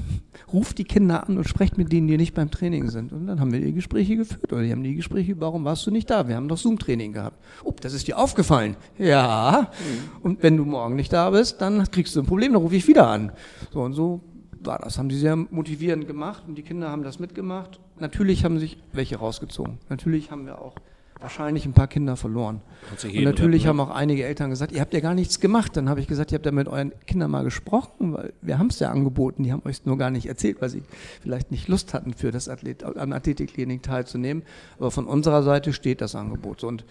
Ruft 0.52 0.78
die 0.78 0.84
Kinder 0.84 1.28
an 1.28 1.36
und 1.38 1.48
sprecht 1.48 1.78
mit 1.78 1.92
denen, 1.92 2.08
die 2.08 2.16
nicht 2.16 2.34
beim 2.34 2.50
Training 2.50 2.88
sind. 2.90 3.12
Und 3.12 3.26
dann 3.26 3.40
haben 3.40 3.52
wir 3.52 3.60
die 3.60 3.72
Gespräche 3.72 4.16
geführt. 4.16 4.52
Oder 4.52 4.62
die 4.62 4.72
haben 4.72 4.82
die 4.82 4.94
Gespräche, 4.94 5.38
warum 5.38 5.64
warst 5.64 5.86
du 5.86 5.90
nicht 5.90 6.10
da? 6.10 6.26
Wir 6.26 6.36
haben 6.36 6.48
doch 6.48 6.56
Zoom-Training 6.56 7.12
gehabt. 7.12 7.38
Oh, 7.62 7.74
das 7.80 7.92
ist 7.92 8.08
dir 8.08 8.18
aufgefallen. 8.18 8.76
Ja. 8.98 9.70
Mhm. 9.78 10.20
Und 10.22 10.42
wenn 10.42 10.56
du 10.56 10.64
morgen 10.64 10.96
nicht 10.96 11.12
da 11.12 11.30
bist, 11.30 11.60
dann 11.60 11.88
kriegst 11.90 12.16
du 12.16 12.20
ein 12.20 12.26
Problem, 12.26 12.54
dann 12.54 12.62
rufe 12.62 12.74
ich 12.74 12.88
wieder 12.88 13.06
an. 13.06 13.32
So 13.72 13.82
und 13.82 13.92
so 13.92 14.20
war 14.66 14.78
das. 14.78 14.98
Haben 14.98 15.08
die 15.08 15.16
sehr 15.16 15.36
motivierend 15.36 16.06
gemacht 16.06 16.44
und 16.46 16.56
die 16.56 16.62
Kinder 16.62 16.90
haben 16.90 17.02
das 17.02 17.18
mitgemacht. 17.18 17.80
Natürlich 17.98 18.44
haben 18.44 18.58
sich 18.58 18.78
welche 18.92 19.16
rausgezogen. 19.16 19.78
Natürlich 19.88 20.30
haben 20.30 20.46
wir 20.46 20.60
auch 20.60 20.74
wahrscheinlich 21.20 21.64
ein 21.64 21.72
paar 21.72 21.86
Kinder 21.86 22.16
verloren. 22.16 22.60
Und 23.02 23.24
natürlich 23.24 23.62
retten, 23.62 23.68
haben 23.68 23.80
auch 23.80 23.94
einige 23.94 24.24
Eltern 24.24 24.50
gesagt, 24.50 24.72
ihr 24.72 24.80
habt 24.80 24.92
ja 24.92 25.00
gar 25.00 25.14
nichts 25.14 25.40
gemacht. 25.40 25.76
Dann 25.76 25.88
habe 25.88 26.00
ich 26.00 26.06
gesagt, 26.06 26.32
ihr 26.32 26.36
habt 26.36 26.46
ja 26.46 26.52
mit 26.52 26.68
euren 26.68 26.92
Kindern 27.06 27.30
mal 27.30 27.44
gesprochen, 27.44 28.12
weil 28.12 28.32
wir 28.42 28.58
haben 28.58 28.68
es 28.68 28.78
ja 28.78 28.90
angeboten. 28.90 29.42
Die 29.42 29.52
haben 29.52 29.62
euch 29.64 29.84
nur 29.86 29.96
gar 29.96 30.10
nicht 30.10 30.26
erzählt, 30.26 30.60
weil 30.60 30.68
sie 30.68 30.82
vielleicht 31.22 31.50
nicht 31.50 31.68
Lust 31.68 31.94
hatten, 31.94 32.12
für 32.12 32.30
das 32.30 32.48
Athlet, 32.48 32.84
an 32.84 33.12
Athletiktraining 33.12 33.82
teilzunehmen. 33.82 34.42
Aber 34.78 34.90
von 34.90 35.06
unserer 35.06 35.42
Seite 35.42 35.72
steht 35.72 36.00
das 36.00 36.14
Angebot. 36.14 36.64
Und 36.64 36.84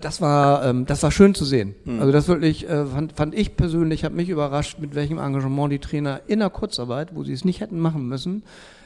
das 0.00 0.20
war, 0.20 0.64
ähm, 0.64 0.86
das 0.86 1.02
war 1.02 1.10
schön 1.10 1.34
zu 1.34 1.44
sehen. 1.44 1.74
Mhm. 1.84 2.00
Also 2.00 2.12
das 2.12 2.28
wirklich 2.28 2.68
äh, 2.68 2.86
fand, 2.86 3.12
fand 3.12 3.34
ich 3.34 3.56
persönlich, 3.56 4.04
hat 4.04 4.12
mich 4.12 4.28
überrascht, 4.28 4.78
mit 4.78 4.94
welchem 4.94 5.18
Engagement 5.18 5.72
die 5.72 5.78
Trainer 5.78 6.20
in 6.26 6.38
der 6.38 6.50
Kurzarbeit, 6.50 7.14
wo 7.14 7.24
sie 7.24 7.32
es 7.32 7.44
nicht 7.44 7.60
hätten 7.60 7.80
machen 7.80 8.06
müssen, 8.06 8.42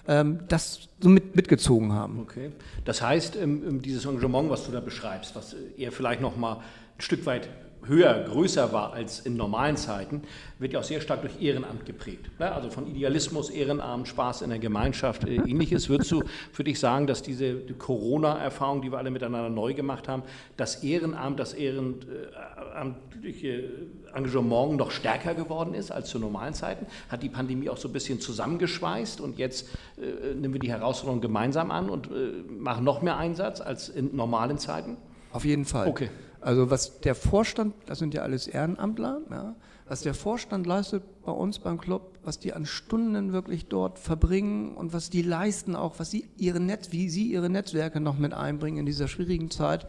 ähm, 0.08 0.40
das 0.48 0.88
so 1.00 1.08
mit, 1.08 1.36
mitgezogen 1.36 1.92
haben. 1.92 2.20
Okay. 2.20 2.50
Das 2.84 3.02
heißt, 3.02 3.36
ähm, 3.36 3.82
dieses 3.82 4.04
Engagement, 4.06 4.50
was 4.50 4.64
du 4.64 4.72
da 4.72 4.80
beschreibst, 4.80 5.36
was 5.36 5.54
eher 5.76 5.92
vielleicht 5.92 6.20
noch 6.20 6.36
mal 6.36 6.54
ein 6.56 7.00
Stück 7.00 7.26
weit 7.26 7.48
höher, 7.86 8.24
größer 8.24 8.72
war 8.72 8.92
als 8.92 9.20
in 9.20 9.36
normalen 9.36 9.76
Zeiten, 9.76 10.22
wird 10.58 10.72
ja 10.72 10.80
auch 10.80 10.84
sehr 10.84 11.00
stark 11.00 11.22
durch 11.22 11.40
Ehrenamt 11.40 11.84
geprägt. 11.84 12.30
Ne? 12.38 12.52
Also 12.52 12.70
von 12.70 12.86
Idealismus, 12.86 13.50
Ehrenamt, 13.50 14.08
Spaß 14.08 14.42
in 14.42 14.50
der 14.50 14.58
Gemeinschaft, 14.58 15.26
äh, 15.26 15.36
ähnliches. 15.36 15.88
Würdest 15.88 16.12
du 16.12 16.22
für 16.52 16.64
dich 16.64 16.78
sagen, 16.78 17.06
dass 17.06 17.22
diese 17.22 17.54
Corona-Erfahrung, 17.54 18.82
die 18.82 18.92
wir 18.92 18.98
alle 18.98 19.10
miteinander 19.10 19.48
neu 19.48 19.74
gemacht 19.74 20.08
haben, 20.08 20.22
das 20.56 20.84
Ehrenamt, 20.84 21.40
das 21.40 21.54
ehrenamtliche 21.54 23.70
Engagement 24.14 24.76
noch 24.76 24.90
stärker 24.90 25.34
geworden 25.34 25.74
ist 25.74 25.90
als 25.90 26.08
zu 26.08 26.18
normalen 26.18 26.54
Zeiten? 26.54 26.86
Hat 27.08 27.22
die 27.22 27.28
Pandemie 27.28 27.68
auch 27.68 27.78
so 27.78 27.88
ein 27.88 27.92
bisschen 27.92 28.20
zusammengeschweißt 28.20 29.20
und 29.20 29.38
jetzt 29.38 29.68
äh, 29.98 30.34
nehmen 30.34 30.54
wir 30.54 30.60
die 30.60 30.70
Herausforderung 30.70 31.20
gemeinsam 31.20 31.70
an 31.70 31.90
und 31.90 32.06
äh, 32.06 32.42
machen 32.48 32.84
noch 32.84 33.02
mehr 33.02 33.16
Einsatz 33.16 33.60
als 33.60 33.88
in 33.88 34.14
normalen 34.14 34.58
Zeiten? 34.58 34.96
Auf 35.32 35.44
jeden 35.44 35.64
Fall. 35.64 35.88
Okay. 35.88 36.10
Also 36.42 36.70
was 36.70 37.00
der 37.00 37.14
Vorstand, 37.14 37.74
das 37.86 37.98
sind 37.98 38.14
ja 38.14 38.22
alles 38.22 38.46
Ehrenamtler, 38.46 39.20
ja, 39.30 39.54
was 39.88 40.00
der 40.02 40.14
Vorstand 40.14 40.66
leistet 40.66 41.02
bei 41.24 41.32
uns 41.32 41.58
beim 41.58 41.78
Club, 41.78 42.18
was 42.24 42.38
die 42.38 42.52
an 42.52 42.66
Stunden 42.66 43.32
wirklich 43.32 43.66
dort 43.66 43.98
verbringen 43.98 44.74
und 44.74 44.92
was 44.92 45.10
die 45.10 45.22
leisten, 45.22 45.76
auch 45.76 45.98
was 45.98 46.10
sie 46.10 46.28
ihre 46.36 46.60
Netz, 46.60 46.92
wie 46.92 47.08
sie 47.08 47.26
ihre 47.30 47.50
Netzwerke 47.50 48.00
noch 48.00 48.18
mit 48.18 48.32
einbringen 48.32 48.78
in 48.78 48.86
dieser 48.86 49.06
schwierigen 49.06 49.50
Zeit, 49.50 49.86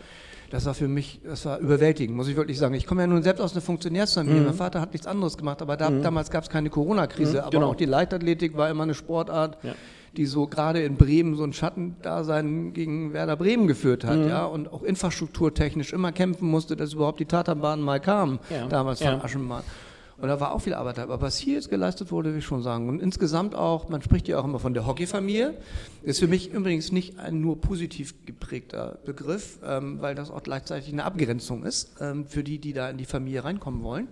das 0.49 0.65
war 0.65 0.73
für 0.73 0.87
mich, 0.87 1.21
das 1.23 1.45
war 1.45 1.57
überwältigend, 1.57 2.15
muss 2.15 2.27
ich 2.27 2.35
wirklich 2.35 2.59
sagen. 2.59 2.75
Ich 2.75 2.85
komme 2.85 3.01
ja 3.01 3.07
nun 3.07 3.23
selbst 3.23 3.41
aus 3.41 3.53
einer 3.53 3.61
Funktionärsfamilie. 3.61 4.41
Mhm. 4.41 4.45
Mein 4.45 4.53
Vater 4.53 4.81
hat 4.81 4.93
nichts 4.93 5.07
anderes 5.07 5.37
gemacht, 5.37 5.63
aber 5.63 5.77
da, 5.77 5.89
mhm. 5.89 6.03
damals 6.03 6.29
gab 6.29 6.43
es 6.43 6.49
keine 6.49 6.69
Corona-Krise. 6.69 7.37
Mhm, 7.37 7.39
aber 7.39 7.49
genau. 7.49 7.69
auch 7.69 7.75
die 7.75 7.85
Leichtathletik 7.85 8.55
war 8.55 8.69
immer 8.69 8.83
eine 8.83 8.93
Sportart. 8.93 9.57
Ja 9.63 9.73
die 10.17 10.25
so 10.25 10.47
gerade 10.47 10.83
in 10.83 10.95
Bremen 10.95 11.35
so 11.35 11.43
ein 11.43 11.53
Schattendasein 11.53 12.73
gegen 12.73 13.13
Werder 13.13 13.35
Bremen 13.35 13.67
geführt 13.67 14.05
hat, 14.05 14.17
mhm. 14.17 14.27
ja, 14.27 14.45
und 14.45 14.71
auch 14.71 14.83
infrastrukturtechnisch 14.83 15.93
immer 15.93 16.11
kämpfen 16.11 16.47
musste, 16.47 16.75
dass 16.75 16.93
überhaupt 16.93 17.19
die 17.19 17.25
Tatanbahnen 17.25 17.83
mal 17.83 17.99
kamen, 17.99 18.39
ja. 18.49 18.67
damals 18.67 18.99
von 18.99 19.07
ja. 19.07 19.23
Aschenbahn. 19.23 19.63
Und 20.17 20.29
da 20.29 20.39
war 20.39 20.53
auch 20.53 20.59
viel 20.59 20.73
Arbeit 20.73 20.99
dabei. 20.99 21.13
Aber 21.13 21.21
was 21.21 21.37
hier 21.37 21.55
jetzt 21.55 21.69
geleistet 21.69 22.11
wurde, 22.11 22.31
will 22.31 22.39
ich 22.39 22.45
schon 22.45 22.61
sagen. 22.61 22.87
Und 22.87 23.01
insgesamt 23.01 23.55
auch, 23.55 23.89
man 23.89 24.01
spricht 24.01 24.27
ja 24.27 24.39
auch 24.39 24.45
immer 24.45 24.59
von 24.59 24.73
der 24.73 24.85
Hockeyfamilie. 24.85 25.55
Ist 26.03 26.19
für 26.19 26.27
mich 26.27 26.53
übrigens 26.53 26.91
nicht 26.91 27.19
ein 27.19 27.41
nur 27.41 27.59
positiv 27.59 28.25
geprägter 28.25 28.99
Begriff, 29.05 29.57
ähm, 29.65 30.01
weil 30.01 30.15
das 30.15 30.29
auch 30.29 30.43
gleichzeitig 30.43 30.93
eine 30.93 31.03
Abgrenzung 31.03 31.63
ist 31.63 31.95
ähm, 31.99 32.25
für 32.27 32.43
die, 32.43 32.59
die 32.59 32.73
da 32.73 32.89
in 32.89 32.97
die 32.97 33.05
Familie 33.05 33.43
reinkommen 33.43 33.83
wollen. 33.83 34.07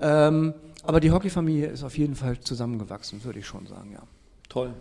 Ähm, 0.00 0.54
aber 0.82 1.00
die 1.00 1.12
Hockeyfamilie 1.12 1.68
ist 1.68 1.82
auf 1.82 1.96
jeden 1.96 2.14
Fall 2.14 2.38
zusammengewachsen, 2.40 3.22
würde 3.24 3.38
ich 3.38 3.46
schon 3.46 3.66
sagen, 3.66 3.92
ja. 3.92 4.02
Toll. 4.48 4.74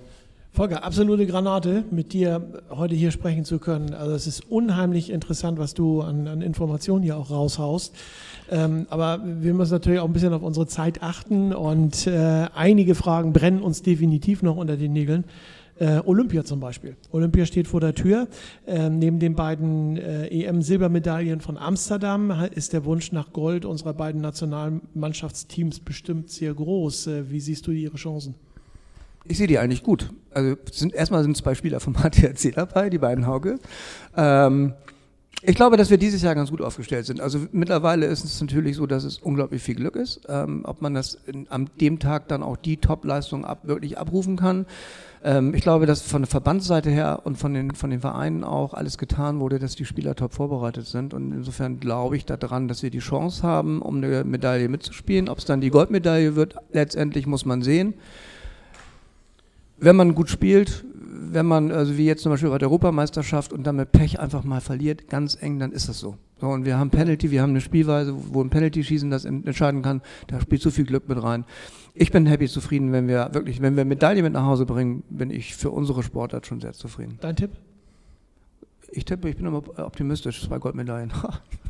Volker, 0.57 0.83
absolute 0.83 1.27
Granate, 1.27 1.83
mit 1.91 2.13
dir 2.13 2.63
heute 2.71 2.95
hier 2.95 3.11
sprechen 3.11 3.45
zu 3.45 3.59
können. 3.59 3.93
Also 3.93 4.15
es 4.15 4.25
ist 4.25 4.51
unheimlich 4.51 5.11
interessant, 5.11 5.59
was 5.59 5.75
du 5.75 6.01
an, 6.01 6.27
an 6.27 6.41
Informationen 6.41 7.03
hier 7.03 7.15
auch 7.15 7.29
raushaust. 7.29 7.95
Ähm, 8.49 8.87
aber 8.89 9.21
wir 9.23 9.53
müssen 9.53 9.73
natürlich 9.73 9.99
auch 9.99 10.07
ein 10.07 10.13
bisschen 10.13 10.33
auf 10.33 10.41
unsere 10.41 10.65
Zeit 10.65 11.03
achten 11.03 11.53
und 11.53 12.07
äh, 12.07 12.47
einige 12.55 12.95
Fragen 12.95 13.33
brennen 13.33 13.61
uns 13.61 13.83
definitiv 13.83 14.41
noch 14.41 14.57
unter 14.57 14.77
den 14.77 14.93
Nägeln. 14.93 15.25
Äh, 15.77 16.01
Olympia 16.03 16.43
zum 16.43 16.59
Beispiel. 16.59 16.95
Olympia 17.11 17.45
steht 17.45 17.67
vor 17.67 17.79
der 17.79 17.93
Tür. 17.93 18.27
Äh, 18.65 18.89
neben 18.89 19.19
den 19.19 19.35
beiden 19.35 19.97
äh, 19.97 20.25
EM-Silbermedaillen 20.25 21.39
von 21.39 21.59
Amsterdam 21.59 22.31
ist 22.55 22.73
der 22.73 22.83
Wunsch 22.83 23.11
nach 23.11 23.31
Gold 23.31 23.63
unserer 23.63 23.93
beiden 23.93 24.21
Nationalmannschaftsteams 24.21 25.81
bestimmt 25.81 26.31
sehr 26.31 26.55
groß. 26.55 27.05
Äh, 27.05 27.29
wie 27.29 27.41
siehst 27.41 27.67
du 27.67 27.71
ihre 27.71 27.97
Chancen? 27.97 28.46
Ich 29.27 29.37
sehe 29.37 29.47
die 29.47 29.59
eigentlich 29.59 29.83
gut. 29.83 30.09
Also 30.33 30.55
sind, 30.71 30.93
erstmal 30.93 31.23
sind 31.23 31.35
zwei 31.35 31.55
Spieler 31.55 31.79
vom 31.79 31.93
HTRC 31.97 32.53
dabei, 32.55 32.89
die 32.89 32.97
beiden 32.97 33.27
Hauke. 33.27 33.59
Ähm, 34.15 34.73
ich 35.43 35.55
glaube, 35.55 35.77
dass 35.77 35.91
wir 35.91 35.97
dieses 35.97 36.23
Jahr 36.23 36.33
ganz 36.33 36.49
gut 36.49 36.61
aufgestellt 36.61 37.05
sind. 37.05 37.21
Also 37.21 37.39
mittlerweile 37.51 38.07
ist 38.07 38.25
es 38.25 38.41
natürlich 38.41 38.75
so, 38.75 38.87
dass 38.87 39.03
es 39.03 39.19
unglaublich 39.19 39.61
viel 39.61 39.75
Glück 39.75 39.95
ist. 39.95 40.21
Ähm, 40.27 40.61
ob 40.65 40.81
man 40.81 40.95
das 40.95 41.15
in, 41.27 41.47
an 41.49 41.69
dem 41.79 41.99
Tag 41.99 42.27
dann 42.27 42.41
auch 42.41 42.57
die 42.57 42.77
Top-Leistung 42.77 43.45
ab, 43.45 43.59
wirklich 43.63 43.99
abrufen 43.99 44.35
kann. 44.35 44.65
Ähm, 45.23 45.53
ich 45.53 45.61
glaube, 45.61 45.85
dass 45.85 46.01
von 46.01 46.23
der 46.23 46.27
Verbandsseite 46.27 46.89
her 46.89 47.21
und 47.23 47.37
von 47.37 47.53
den, 47.53 47.75
von 47.75 47.91
den 47.91 48.01
Vereinen 48.01 48.43
auch 48.43 48.73
alles 48.73 48.97
getan 48.97 49.39
wurde, 49.39 49.59
dass 49.59 49.75
die 49.75 49.85
Spieler 49.85 50.15
top 50.15 50.33
vorbereitet 50.33 50.87
sind. 50.87 51.13
Und 51.13 51.31
insofern 51.31 51.79
glaube 51.79 52.17
ich 52.17 52.25
daran, 52.25 52.67
dass 52.67 52.81
wir 52.81 52.89
die 52.89 52.97
Chance 52.97 53.43
haben, 53.43 53.83
um 53.83 53.97
eine 53.97 54.23
Medaille 54.23 54.69
mitzuspielen. 54.69 55.29
Ob 55.29 55.37
es 55.37 55.45
dann 55.45 55.61
die 55.61 55.69
Goldmedaille 55.69 56.35
wird, 56.35 56.55
letztendlich 56.71 57.27
muss 57.27 57.45
man 57.45 57.61
sehen. 57.61 57.93
Wenn 59.79 59.95
man 59.95 60.15
gut 60.15 60.29
spielt, 60.29 60.85
wenn 61.31 61.45
man, 61.45 61.71
also 61.71 61.97
wie 61.97 62.05
jetzt 62.05 62.23
zum 62.23 62.31
Beispiel 62.31 62.49
bei 62.49 62.57
der 62.57 62.67
Europameisterschaft 62.67 63.53
und 63.53 63.65
damit 63.65 63.91
Pech 63.91 64.19
einfach 64.19 64.43
mal 64.43 64.61
verliert, 64.61 65.07
ganz 65.09 65.37
eng, 65.39 65.59
dann 65.59 65.71
ist 65.71 65.89
das 65.89 65.99
so. 65.99 66.15
so. 66.39 66.47
Und 66.47 66.65
wir 66.65 66.77
haben 66.77 66.89
Penalty, 66.89 67.31
wir 67.31 67.41
haben 67.41 67.51
eine 67.51 67.61
Spielweise, 67.61 68.13
wo 68.15 68.43
ein 68.43 68.49
Penalty-Schießen 68.49 69.09
das 69.11 69.25
entscheiden 69.25 69.81
kann. 69.81 70.01
Da 70.27 70.39
spielt 70.39 70.61
so 70.61 70.71
viel 70.71 70.85
Glück 70.85 71.07
mit 71.09 71.21
rein. 71.21 71.45
Ich 71.93 72.11
bin 72.11 72.25
happy 72.25 72.47
zufrieden, 72.47 72.91
wenn 72.91 73.07
wir 73.07 73.29
wirklich, 73.33 73.61
wenn 73.61 73.75
wir 73.75 73.85
Medaille 73.85 74.23
mit 74.23 74.33
nach 74.33 74.45
Hause 74.45 74.65
bringen, 74.65 75.03
bin 75.09 75.29
ich 75.29 75.55
für 75.55 75.71
unsere 75.71 76.03
Sportart 76.03 76.45
schon 76.45 76.61
sehr 76.61 76.73
zufrieden. 76.73 77.17
Dein 77.21 77.35
Tipp? 77.35 77.51
Ich 78.89 79.05
tippe, 79.05 79.29
ich 79.29 79.35
bin 79.35 79.45
immer 79.45 79.63
optimistisch, 79.77 80.45
zwei 80.47 80.59
Goldmedaillen. 80.59 81.11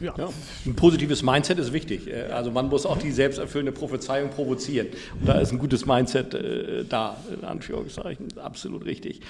ja. 0.00 0.14
ja. 0.16 0.28
Ein 0.66 0.76
positives 0.76 1.22
Mindset 1.22 1.58
ist 1.58 1.72
wichtig. 1.72 2.08
Äh, 2.08 2.32
also 2.32 2.50
man 2.50 2.68
muss 2.68 2.86
auch 2.86 2.98
die 2.98 3.10
selbsterfüllende 3.10 3.72
Prophezeiung 3.72 4.30
provozieren. 4.30 4.88
Und 5.18 5.28
da 5.28 5.34
ist 5.40 5.52
ein 5.52 5.58
gutes 5.58 5.86
Mindset 5.86 6.34
äh, 6.34 6.84
da, 6.84 7.16
in 7.34 7.44
Anführungszeichen, 7.44 8.28
absolut 8.38 8.84
richtig. 8.84 9.20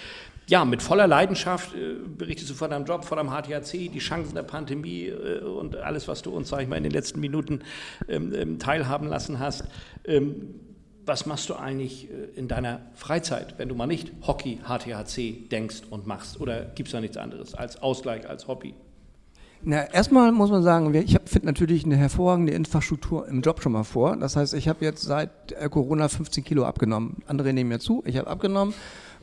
Ja, 0.47 0.65
mit 0.67 0.83
voller 0.83 1.07
Leidenschaft 1.07 1.75
äh, 1.75 1.95
berichtest 2.07 2.51
du 2.51 2.55
von 2.55 2.71
deinem 2.71 2.85
Job, 2.85 3.05
von 3.05 3.17
deinem 3.17 3.31
HTHC, 3.31 3.89
die 3.89 3.99
Chancen 3.99 4.35
der 4.35 4.43
Pandemie 4.43 5.07
äh, 5.07 5.41
und 5.41 5.77
alles, 5.77 6.07
was 6.07 6.23
du 6.23 6.31
uns, 6.31 6.51
sag 6.51 6.61
ich 6.61 6.69
mal, 6.69 6.77
in 6.77 6.83
den 6.83 6.93
letzten 6.93 7.21
Minuten 7.21 7.61
ähm, 8.09 8.33
ähm 8.35 8.59
teilhaben 8.59 9.09
lassen 9.09 9.39
hast. 9.39 9.65
Ähm, 10.05 10.61
was 11.07 11.27
machst 11.27 11.49
du 11.49 11.55
eigentlich 11.55 12.11
äh, 12.11 12.39
in 12.39 12.49
deiner 12.49 12.81
Freizeit, 12.95 13.59
wenn 13.59 13.69
du 13.69 13.75
mal 13.75 13.87
nicht 13.87 14.13
Hockey, 14.27 14.61
HTHC 14.67 15.49
denkst 15.51 15.83
und 15.91 16.07
machst? 16.07 16.41
Oder 16.41 16.65
gibt 16.65 16.89
es 16.89 16.93
da 16.93 17.01
nichts 17.01 17.17
anderes 17.17 17.55
als 17.55 17.81
Ausgleich, 17.83 18.29
als 18.29 18.47
Hobby? 18.47 18.75
Na, 19.67 19.85
erstmal 19.93 20.31
muss 20.33 20.51
man 20.51 20.63
sagen, 20.63 20.95
ich 20.95 21.17
finde 21.25 21.47
natürlich 21.47 21.85
eine 21.85 21.97
hervorragende 21.97 22.53
Infrastruktur 22.53 23.27
im 23.29 23.41
Job 23.41 23.63
schon 23.63 23.73
mal 23.73 23.85
vor. 23.85 24.17
Das 24.17 24.37
heißt, 24.37 24.55
ich 24.55 24.69
habe 24.69 24.85
jetzt 24.85 25.03
seit 25.03 25.31
Corona 25.71 26.09
15 26.09 26.45
Kilo 26.45 26.65
abgenommen. 26.65 27.23
Andere 27.27 27.53
nehmen 27.53 27.71
mir 27.71 27.79
zu, 27.79 28.03
ich 28.07 28.19
habe 28.19 28.29
abgenommen 28.29 28.75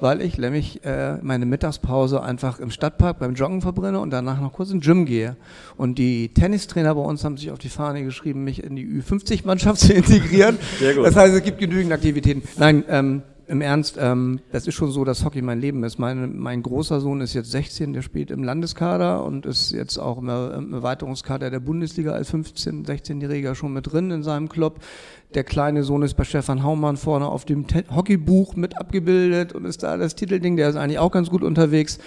weil 0.01 0.21
ich 0.21 0.37
nämlich 0.37 0.83
äh, 0.83 1.17
meine 1.21 1.45
Mittagspause 1.45 2.21
einfach 2.21 2.59
im 2.59 2.71
Stadtpark 2.71 3.19
beim 3.19 3.35
Joggen 3.35 3.61
verbrenne 3.61 3.99
und 3.99 4.09
danach 4.09 4.41
noch 4.41 4.51
kurz 4.51 4.71
ins 4.71 4.83
Gym 4.83 5.05
gehe. 5.05 5.37
Und 5.77 5.99
die 5.99 6.29
Tennistrainer 6.33 6.95
bei 6.95 7.01
uns 7.01 7.23
haben 7.23 7.37
sich 7.37 7.51
auf 7.51 7.59
die 7.59 7.69
Fahne 7.69 8.03
geschrieben, 8.03 8.43
mich 8.43 8.63
in 8.63 8.75
die 8.75 8.85
Ü50-Mannschaft 8.85 9.79
zu 9.79 9.93
integrieren. 9.93 10.57
Sehr 10.79 10.95
gut. 10.95 11.05
Das 11.05 11.15
heißt, 11.15 11.35
es 11.35 11.43
gibt 11.43 11.59
genügend 11.59 11.93
Aktivitäten. 11.93 12.41
Nein, 12.57 12.83
ähm, 12.89 13.21
im 13.51 13.59
Ernst, 13.59 13.97
ähm, 13.99 14.39
das 14.53 14.65
ist 14.65 14.75
schon 14.75 14.91
so, 14.91 15.03
dass 15.03 15.25
Hockey 15.25 15.41
mein 15.41 15.59
Leben 15.59 15.83
ist. 15.83 15.99
Mein, 15.99 16.39
mein 16.39 16.63
großer 16.63 17.01
Sohn 17.01 17.19
ist 17.19 17.33
jetzt 17.33 17.51
16, 17.51 17.91
der 17.91 18.01
spielt 18.01 18.31
im 18.31 18.45
Landeskader 18.45 19.25
und 19.25 19.45
ist 19.45 19.73
jetzt 19.73 19.97
auch 19.97 20.19
im, 20.19 20.29
Erweiterungskader 20.29 21.49
der 21.49 21.59
Bundesliga 21.59 22.13
als 22.13 22.33
15-, 22.33 22.85
16-Jähriger 22.85 23.53
schon 23.53 23.73
mit 23.73 23.91
drin 23.91 24.09
in 24.09 24.23
seinem 24.23 24.47
Club. 24.47 24.79
Der 25.33 25.43
kleine 25.43 25.83
Sohn 25.83 26.01
ist 26.01 26.13
bei 26.13 26.23
Stefan 26.23 26.63
Haumann 26.63 26.95
vorne 26.95 27.27
auf 27.27 27.43
dem 27.43 27.65
Hockeybuch 27.93 28.55
mit 28.55 28.77
abgebildet 28.77 29.51
und 29.51 29.65
ist 29.65 29.83
da 29.83 29.97
das 29.97 30.15
Titelding, 30.15 30.55
der 30.55 30.69
ist 30.69 30.77
eigentlich 30.77 30.99
auch 30.99 31.11
ganz 31.11 31.29
gut 31.29 31.43
unterwegs. 31.43 31.99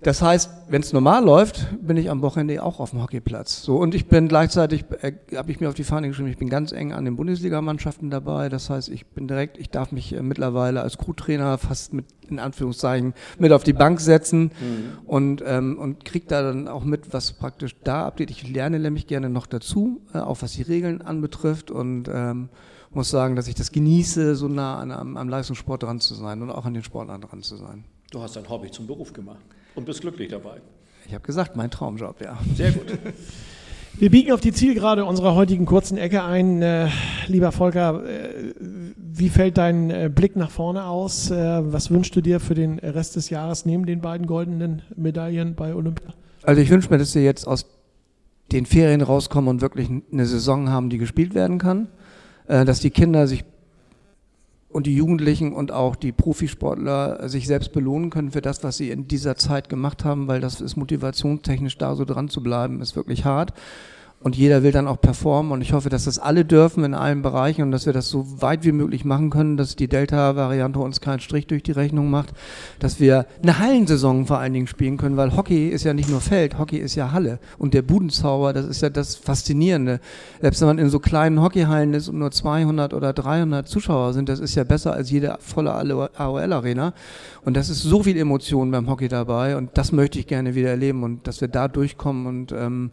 Das 0.00 0.22
heißt, 0.22 0.50
wenn 0.68 0.80
es 0.80 0.92
normal 0.92 1.24
läuft, 1.24 1.66
bin 1.82 1.96
ich 1.96 2.08
am 2.08 2.22
Wochenende 2.22 2.62
auch 2.62 2.78
auf 2.78 2.90
dem 2.90 3.02
Hockeyplatz. 3.02 3.62
So 3.62 3.76
und 3.78 3.96
ich 3.96 4.06
bin 4.06 4.28
gleichzeitig, 4.28 4.84
äh, 5.02 5.14
habe 5.34 5.50
ich 5.50 5.58
mir 5.58 5.68
auf 5.68 5.74
die 5.74 5.82
Fahne 5.82 6.06
geschrieben, 6.06 6.28
ich 6.28 6.38
bin 6.38 6.48
ganz 6.48 6.70
eng 6.70 6.92
an 6.92 7.04
den 7.04 7.16
Bundesligamannschaften 7.16 8.08
dabei. 8.08 8.48
Das 8.48 8.70
heißt, 8.70 8.90
ich 8.90 9.06
bin 9.06 9.26
direkt, 9.26 9.58
ich 9.58 9.70
darf 9.70 9.90
mich 9.90 10.12
äh, 10.12 10.22
mittlerweile 10.22 10.82
als 10.82 10.98
Crewtrainer 10.98 11.58
fast 11.58 11.94
mit 11.94 12.06
in 12.28 12.38
Anführungszeichen 12.38 13.14
mit 13.38 13.52
auf 13.52 13.64
die 13.64 13.72
Bank 13.72 14.00
setzen 14.00 14.52
mhm. 14.60 14.98
und 15.06 15.42
ähm, 15.44 15.78
und 15.78 16.04
krieg 16.04 16.28
da 16.28 16.42
dann 16.42 16.68
auch 16.68 16.84
mit, 16.84 17.12
was 17.12 17.32
praktisch 17.32 17.74
da 17.82 18.06
abgeht. 18.06 18.30
Ich 18.30 18.46
lerne 18.46 18.78
nämlich 18.78 19.08
gerne 19.08 19.30
noch 19.30 19.46
dazu, 19.46 20.02
äh, 20.14 20.18
auch 20.18 20.42
was 20.42 20.52
die 20.52 20.62
Regeln 20.62 21.02
anbetrifft 21.02 21.72
und 21.72 22.08
ähm, 22.12 22.50
muss 22.90 23.10
sagen, 23.10 23.34
dass 23.34 23.48
ich 23.48 23.54
das 23.56 23.72
genieße, 23.72 24.36
so 24.36 24.46
nah 24.46 24.78
an, 24.78 24.92
am, 24.92 25.16
am 25.16 25.28
Leistungssport 25.28 25.82
dran 25.82 26.00
zu 26.00 26.14
sein 26.14 26.40
und 26.40 26.50
auch 26.50 26.66
an 26.66 26.74
den 26.74 26.84
Sportlern 26.84 27.20
dran 27.20 27.42
zu 27.42 27.56
sein. 27.56 27.84
Du 28.10 28.20
hast 28.22 28.36
dein 28.36 28.48
Hobby 28.48 28.70
zum 28.70 28.86
Beruf 28.86 29.12
gemacht 29.12 29.40
und 29.74 29.84
bist 29.84 30.00
glücklich 30.00 30.28
dabei. 30.28 30.60
Ich 31.06 31.14
habe 31.14 31.24
gesagt, 31.24 31.56
mein 31.56 31.70
Traumjob, 31.70 32.20
ja. 32.20 32.38
Sehr 32.54 32.72
gut. 32.72 32.98
Wir 33.98 34.10
biegen 34.10 34.30
auf 34.30 34.40
die 34.40 34.52
Zielgerade 34.52 35.04
unserer 35.04 35.34
heutigen 35.34 35.66
kurzen 35.66 35.98
Ecke 35.98 36.22
ein. 36.22 36.62
Äh, 36.62 36.88
lieber 37.26 37.50
Volker, 37.50 38.04
äh, 38.04 38.54
wie 38.96 39.28
fällt 39.28 39.58
dein 39.58 39.90
äh, 39.90 40.10
Blick 40.14 40.36
nach 40.36 40.50
vorne 40.50 40.84
aus? 40.84 41.30
Äh, 41.30 41.72
was 41.72 41.90
wünschst 41.90 42.14
du 42.14 42.20
dir 42.20 42.38
für 42.38 42.54
den 42.54 42.78
Rest 42.78 43.16
des 43.16 43.30
Jahres 43.30 43.66
neben 43.66 43.86
den 43.86 44.00
beiden 44.00 44.26
goldenen 44.26 44.82
Medaillen 44.94 45.56
bei 45.56 45.74
Olympia? 45.74 46.14
Also 46.44 46.60
ich 46.60 46.70
wünsche 46.70 46.90
mir, 46.90 46.98
dass 46.98 47.14
wir 47.14 47.22
jetzt 47.22 47.48
aus 47.48 47.66
den 48.52 48.66
Ferien 48.66 49.00
rauskommen 49.00 49.50
und 49.50 49.62
wirklich 49.62 49.88
eine 49.90 50.26
Saison 50.26 50.70
haben, 50.70 50.90
die 50.90 50.98
gespielt 50.98 51.34
werden 51.34 51.58
kann. 51.58 51.88
Äh, 52.46 52.64
dass 52.64 52.80
die 52.80 52.90
Kinder 52.90 53.26
sich 53.26 53.44
und 54.68 54.86
die 54.86 54.94
Jugendlichen 54.94 55.52
und 55.52 55.72
auch 55.72 55.96
die 55.96 56.12
Profisportler 56.12 57.28
sich 57.28 57.46
selbst 57.46 57.72
belohnen 57.72 58.10
können 58.10 58.30
für 58.30 58.42
das, 58.42 58.62
was 58.62 58.76
sie 58.76 58.90
in 58.90 59.08
dieser 59.08 59.36
Zeit 59.36 59.68
gemacht 59.68 60.04
haben, 60.04 60.28
weil 60.28 60.40
das 60.40 60.60
ist 60.60 60.76
motivationstechnisch 60.76 61.78
da 61.78 61.94
so 61.94 62.04
dran 62.04 62.28
zu 62.28 62.42
bleiben, 62.42 62.80
ist 62.82 62.96
wirklich 62.96 63.24
hart 63.24 63.54
und 64.20 64.36
jeder 64.36 64.64
will 64.64 64.72
dann 64.72 64.88
auch 64.88 65.00
performen. 65.00 65.52
Und 65.52 65.60
ich 65.60 65.72
hoffe, 65.72 65.90
dass 65.90 66.04
das 66.04 66.18
alle 66.18 66.44
dürfen 66.44 66.82
in 66.82 66.94
allen 66.94 67.22
Bereichen 67.22 67.62
und 67.62 67.70
dass 67.70 67.86
wir 67.86 67.92
das 67.92 68.08
so 68.08 68.42
weit 68.42 68.64
wie 68.64 68.72
möglich 68.72 69.04
machen 69.04 69.30
können, 69.30 69.56
dass 69.56 69.76
die 69.76 69.86
Delta-Variante 69.86 70.80
uns 70.80 71.00
keinen 71.00 71.20
Strich 71.20 71.46
durch 71.46 71.62
die 71.62 71.72
Rechnung 71.72 72.10
macht, 72.10 72.30
dass 72.80 72.98
wir 72.98 73.26
eine 73.42 73.58
Hallensaison 73.58 74.26
vor 74.26 74.38
allen 74.38 74.52
Dingen 74.52 74.66
spielen 74.66 74.96
können, 74.96 75.16
weil 75.16 75.36
Hockey 75.36 75.68
ist 75.68 75.84
ja 75.84 75.94
nicht 75.94 76.10
nur 76.10 76.20
Feld, 76.20 76.58
Hockey 76.58 76.78
ist 76.78 76.96
ja 76.96 77.12
Halle. 77.12 77.38
Und 77.58 77.74
der 77.74 77.82
Budenzauber, 77.82 78.52
das 78.52 78.66
ist 78.66 78.82
ja 78.82 78.90
das 78.90 79.14
Faszinierende. 79.14 80.00
Selbst 80.40 80.60
wenn 80.60 80.68
man 80.68 80.78
in 80.78 80.90
so 80.90 80.98
kleinen 80.98 81.40
Hockeyhallen 81.40 81.94
ist 81.94 82.08
und 82.08 82.18
nur 82.18 82.32
200 82.32 82.94
oder 82.94 83.12
300 83.12 83.68
Zuschauer 83.68 84.14
sind, 84.14 84.28
das 84.28 84.40
ist 84.40 84.56
ja 84.56 84.64
besser 84.64 84.94
als 84.94 85.10
jede 85.10 85.36
volle 85.40 85.72
AOL-Arena 85.72 86.92
und 87.44 87.56
das 87.56 87.70
ist 87.70 87.82
so 87.82 88.02
viel 88.02 88.16
Emotion 88.16 88.70
beim 88.72 88.88
Hockey 88.88 89.08
dabei. 89.08 89.56
Und 89.56 89.70
das 89.78 89.92
möchte 89.92 90.18
ich 90.18 90.26
gerne 90.26 90.56
wieder 90.56 90.70
erleben 90.70 91.04
und 91.04 91.26
dass 91.26 91.40
wir 91.40 91.48
da 91.48 91.68
durchkommen 91.68 92.26
und 92.26 92.52
ähm, 92.52 92.90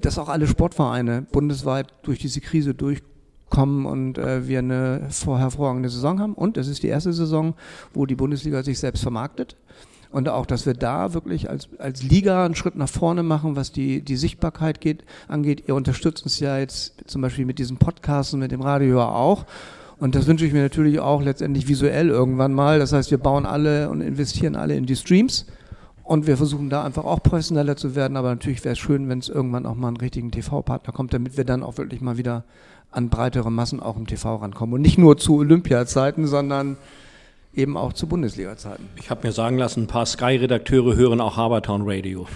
dass 0.00 0.18
auch 0.18 0.28
alle 0.28 0.46
Sportvereine 0.46 1.22
bundesweit 1.22 1.88
durch 2.02 2.18
diese 2.18 2.40
Krise 2.40 2.74
durchkommen 2.74 3.86
und 3.86 4.18
äh, 4.18 4.48
wir 4.48 4.58
eine 4.60 5.08
hervorragende 5.08 5.88
Saison 5.88 6.20
haben. 6.20 6.34
Und 6.34 6.56
es 6.56 6.68
ist 6.68 6.82
die 6.82 6.88
erste 6.88 7.12
Saison, 7.12 7.54
wo 7.94 8.06
die 8.06 8.16
Bundesliga 8.16 8.62
sich 8.62 8.78
selbst 8.78 9.02
vermarktet. 9.02 9.56
Und 10.10 10.28
auch, 10.28 10.46
dass 10.46 10.66
wir 10.66 10.74
da 10.74 11.14
wirklich 11.14 11.50
als, 11.50 11.68
als 11.78 12.02
Liga 12.02 12.44
einen 12.44 12.54
Schritt 12.54 12.76
nach 12.76 12.88
vorne 12.88 13.22
machen, 13.22 13.56
was 13.56 13.72
die, 13.72 14.02
die 14.02 14.16
Sichtbarkeit 14.16 14.80
geht, 14.80 15.04
angeht. 15.28 15.64
Ihr 15.66 15.74
unterstützt 15.74 16.24
uns 16.24 16.40
ja 16.40 16.58
jetzt 16.58 16.94
zum 17.06 17.22
Beispiel 17.22 17.44
mit 17.44 17.58
diesem 17.58 17.76
Podcast 17.76 18.32
und 18.32 18.40
mit 18.40 18.52
dem 18.52 18.60
Radio 18.62 19.02
auch. 19.02 19.46
Und 19.98 20.14
das 20.14 20.26
wünsche 20.26 20.46
ich 20.46 20.52
mir 20.52 20.62
natürlich 20.62 21.00
auch 21.00 21.22
letztendlich 21.22 21.68
visuell 21.68 22.08
irgendwann 22.08 22.52
mal. 22.52 22.78
Das 22.78 22.92
heißt, 22.92 23.10
wir 23.10 23.18
bauen 23.18 23.46
alle 23.46 23.90
und 23.90 24.00
investieren 24.00 24.54
alle 24.54 24.76
in 24.76 24.86
die 24.86 24.96
Streams 24.96 25.46
und 26.06 26.26
wir 26.26 26.36
versuchen 26.36 26.70
da 26.70 26.84
einfach 26.84 27.04
auch 27.04 27.22
professioneller 27.22 27.76
zu 27.76 27.96
werden, 27.96 28.16
aber 28.16 28.28
natürlich 28.28 28.64
wäre 28.64 28.74
es 28.74 28.78
schön, 28.78 29.08
wenn 29.08 29.18
es 29.18 29.28
irgendwann 29.28 29.66
auch 29.66 29.74
mal 29.74 29.88
einen 29.88 29.96
richtigen 29.96 30.30
TV-Partner 30.30 30.92
kommt, 30.92 31.12
damit 31.12 31.36
wir 31.36 31.44
dann 31.44 31.62
auch 31.62 31.78
wirklich 31.78 32.00
mal 32.00 32.16
wieder 32.16 32.44
an 32.92 33.10
breitere 33.10 33.50
Massen 33.50 33.80
auch 33.80 33.96
im 33.96 34.06
TV 34.06 34.36
rankommen. 34.36 34.74
Und 34.74 34.82
nicht 34.82 34.98
nur 34.98 35.18
zu 35.18 35.38
Olympia-Zeiten, 35.38 36.26
sondern 36.26 36.76
eben 37.52 37.76
auch 37.76 37.92
zu 37.92 38.06
Bundesliga-Zeiten. 38.06 38.88
Ich 38.96 39.10
habe 39.10 39.26
mir 39.26 39.32
sagen 39.32 39.58
lassen, 39.58 39.84
ein 39.84 39.86
paar 39.88 40.06
Sky-Redakteure 40.06 40.94
hören 40.94 41.20
auch 41.20 41.36
Habertown 41.36 41.82
Radio. 41.84 42.26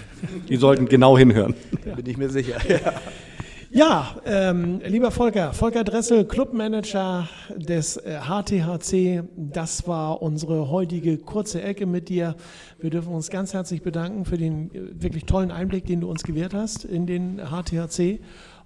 Die 0.49 0.57
sollten 0.57 0.87
genau 0.87 1.17
hinhören. 1.17 1.55
Ja. 1.85 1.95
Bin 1.95 2.05
ich 2.07 2.17
mir 2.17 2.29
sicher. 2.29 2.57
Ja. 2.67 2.93
Ja, 3.73 4.17
ähm, 4.25 4.81
lieber 4.85 5.11
Volker, 5.11 5.53
Volker 5.53 5.85
Dressel, 5.85 6.25
Clubmanager 6.25 7.29
des 7.55 7.95
äh, 7.95 8.19
HTHC, 8.19 9.23
das 9.37 9.87
war 9.87 10.21
unsere 10.21 10.69
heutige 10.69 11.17
kurze 11.17 11.61
Ecke 11.61 11.85
mit 11.85 12.09
dir. 12.09 12.35
Wir 12.79 12.89
dürfen 12.89 13.13
uns 13.13 13.29
ganz 13.29 13.53
herzlich 13.53 13.81
bedanken 13.81 14.25
für 14.25 14.37
den 14.37 14.75
äh, 14.75 15.01
wirklich 15.01 15.23
tollen 15.23 15.51
Einblick, 15.51 15.85
den 15.85 16.01
du 16.01 16.09
uns 16.09 16.23
gewährt 16.23 16.53
hast 16.53 16.83
in 16.83 17.07
den 17.07 17.39
HTHC. 17.39 18.19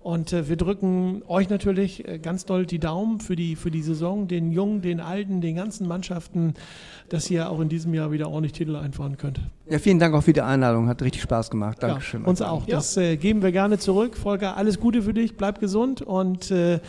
Und 0.06 0.34
äh, 0.34 0.48
wir 0.48 0.56
drücken 0.56 1.24
euch 1.28 1.50
natürlich 1.50 2.08
äh, 2.08 2.20
ganz 2.20 2.46
doll 2.46 2.68
die 2.68 2.78
Daumen 2.78 3.20
für 3.20 3.36
die, 3.36 3.56
für 3.56 3.72
die 3.72 3.82
Saison, 3.82 4.28
den 4.28 4.52
Jungen, 4.52 4.84
den 4.84 5.00
Alten, 5.00 5.42
den 5.42 5.56
ganzen 5.56 5.88
Mannschaften, 5.88 6.54
dass 7.10 7.28
ihr 7.32 7.50
auch 7.50 7.60
in 7.60 7.70
diesem 7.70 7.92
Jahr 7.96 8.12
wieder 8.12 8.30
ordentlich 8.30 8.54
Titel 8.54 8.76
einfahren 8.76 9.18
könnt. 9.18 9.40
Ja, 9.68 9.80
vielen 9.80 9.98
Dank 9.98 10.14
auch 10.14 10.22
für 10.22 10.32
die 10.32 10.44
Einladung. 10.44 10.88
Hat 10.90 11.02
richtig 11.02 11.24
Spaß 11.24 11.50
gemacht. 11.50 11.82
Dankeschön. 11.82 12.22
Ja, 12.22 12.28
uns 12.28 12.44
auch. 12.44 12.68
Ja. 12.68 12.76
Das 12.76 12.96
äh, 12.98 13.18
geben 13.18 13.42
wir 13.42 13.52
gerne 13.52 13.80
zurück. 13.80 14.16
Volker, 14.16 14.58
alles 14.58 14.80
Gute 14.80 15.02
für 15.02 15.16
dich. 15.16 15.38
Bleib 15.38 15.60
gesund 15.60 16.04
und 16.04 16.52
äh, 16.52 16.82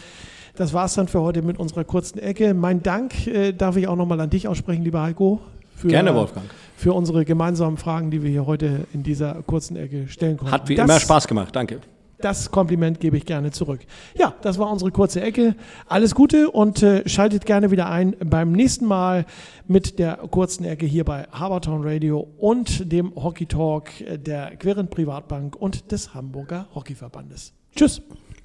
das 0.54 0.74
war 0.74 0.84
es 0.84 0.92
dann 0.92 1.08
für 1.08 1.22
heute 1.22 1.40
mit 1.40 1.58
unserer 1.58 1.84
kurzen 1.84 2.18
Ecke. 2.18 2.52
Mein 2.52 2.82
Dank 2.82 3.26
äh, 3.26 3.54
darf 3.54 3.78
ich 3.78 3.88
auch 3.88 3.96
nochmal 3.96 4.20
an 4.20 4.28
dich 4.28 4.46
aussprechen, 4.46 4.84
lieber 4.84 5.00
Heiko. 5.00 5.40
Für, 5.74 5.88
Gerne, 5.88 6.14
Wolfgang. 6.14 6.44
Für 6.76 6.92
unsere 6.92 7.24
gemeinsamen 7.24 7.78
Fragen, 7.78 8.10
die 8.10 8.22
wir 8.22 8.28
hier 8.28 8.44
heute 8.44 8.86
in 8.92 9.02
dieser 9.02 9.42
kurzen 9.42 9.76
Ecke 9.76 10.06
stellen 10.08 10.36
konnten. 10.36 10.52
Hat 10.52 10.68
wie 10.68 10.74
das, 10.74 10.84
immer 10.84 11.00
Spaß 11.00 11.26
gemacht. 11.26 11.56
Danke. 11.56 11.80
Das 12.18 12.50
Kompliment 12.50 13.00
gebe 13.00 13.16
ich 13.16 13.26
gerne 13.26 13.50
zurück. 13.50 13.80
Ja, 14.14 14.34
das 14.42 14.58
war 14.58 14.70
unsere 14.70 14.90
kurze 14.90 15.20
Ecke. 15.20 15.54
Alles 15.86 16.14
Gute 16.14 16.50
und 16.50 16.82
äh, 16.82 17.08
schaltet 17.08 17.44
gerne 17.46 17.70
wieder 17.70 17.90
ein 17.90 18.16
beim 18.24 18.52
nächsten 18.52 18.86
Mal 18.86 19.26
mit 19.66 19.98
der 19.98 20.16
kurzen 20.30 20.64
Ecke 20.64 20.86
hier 20.86 21.04
bei 21.04 21.24
Habertown 21.30 21.82
Radio 21.82 22.26
und 22.38 22.90
dem 22.90 23.14
Hockey 23.14 23.46
Talk 23.46 23.90
der 24.08 24.56
Queren 24.56 24.88
Privatbank 24.88 25.56
und 25.56 25.92
des 25.92 26.14
Hamburger 26.14 26.68
Hockeyverbandes. 26.74 27.52
Tschüss. 27.74 28.00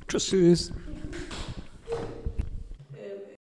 Tschüss. 0.07 0.27
Tschüss. 0.27 0.71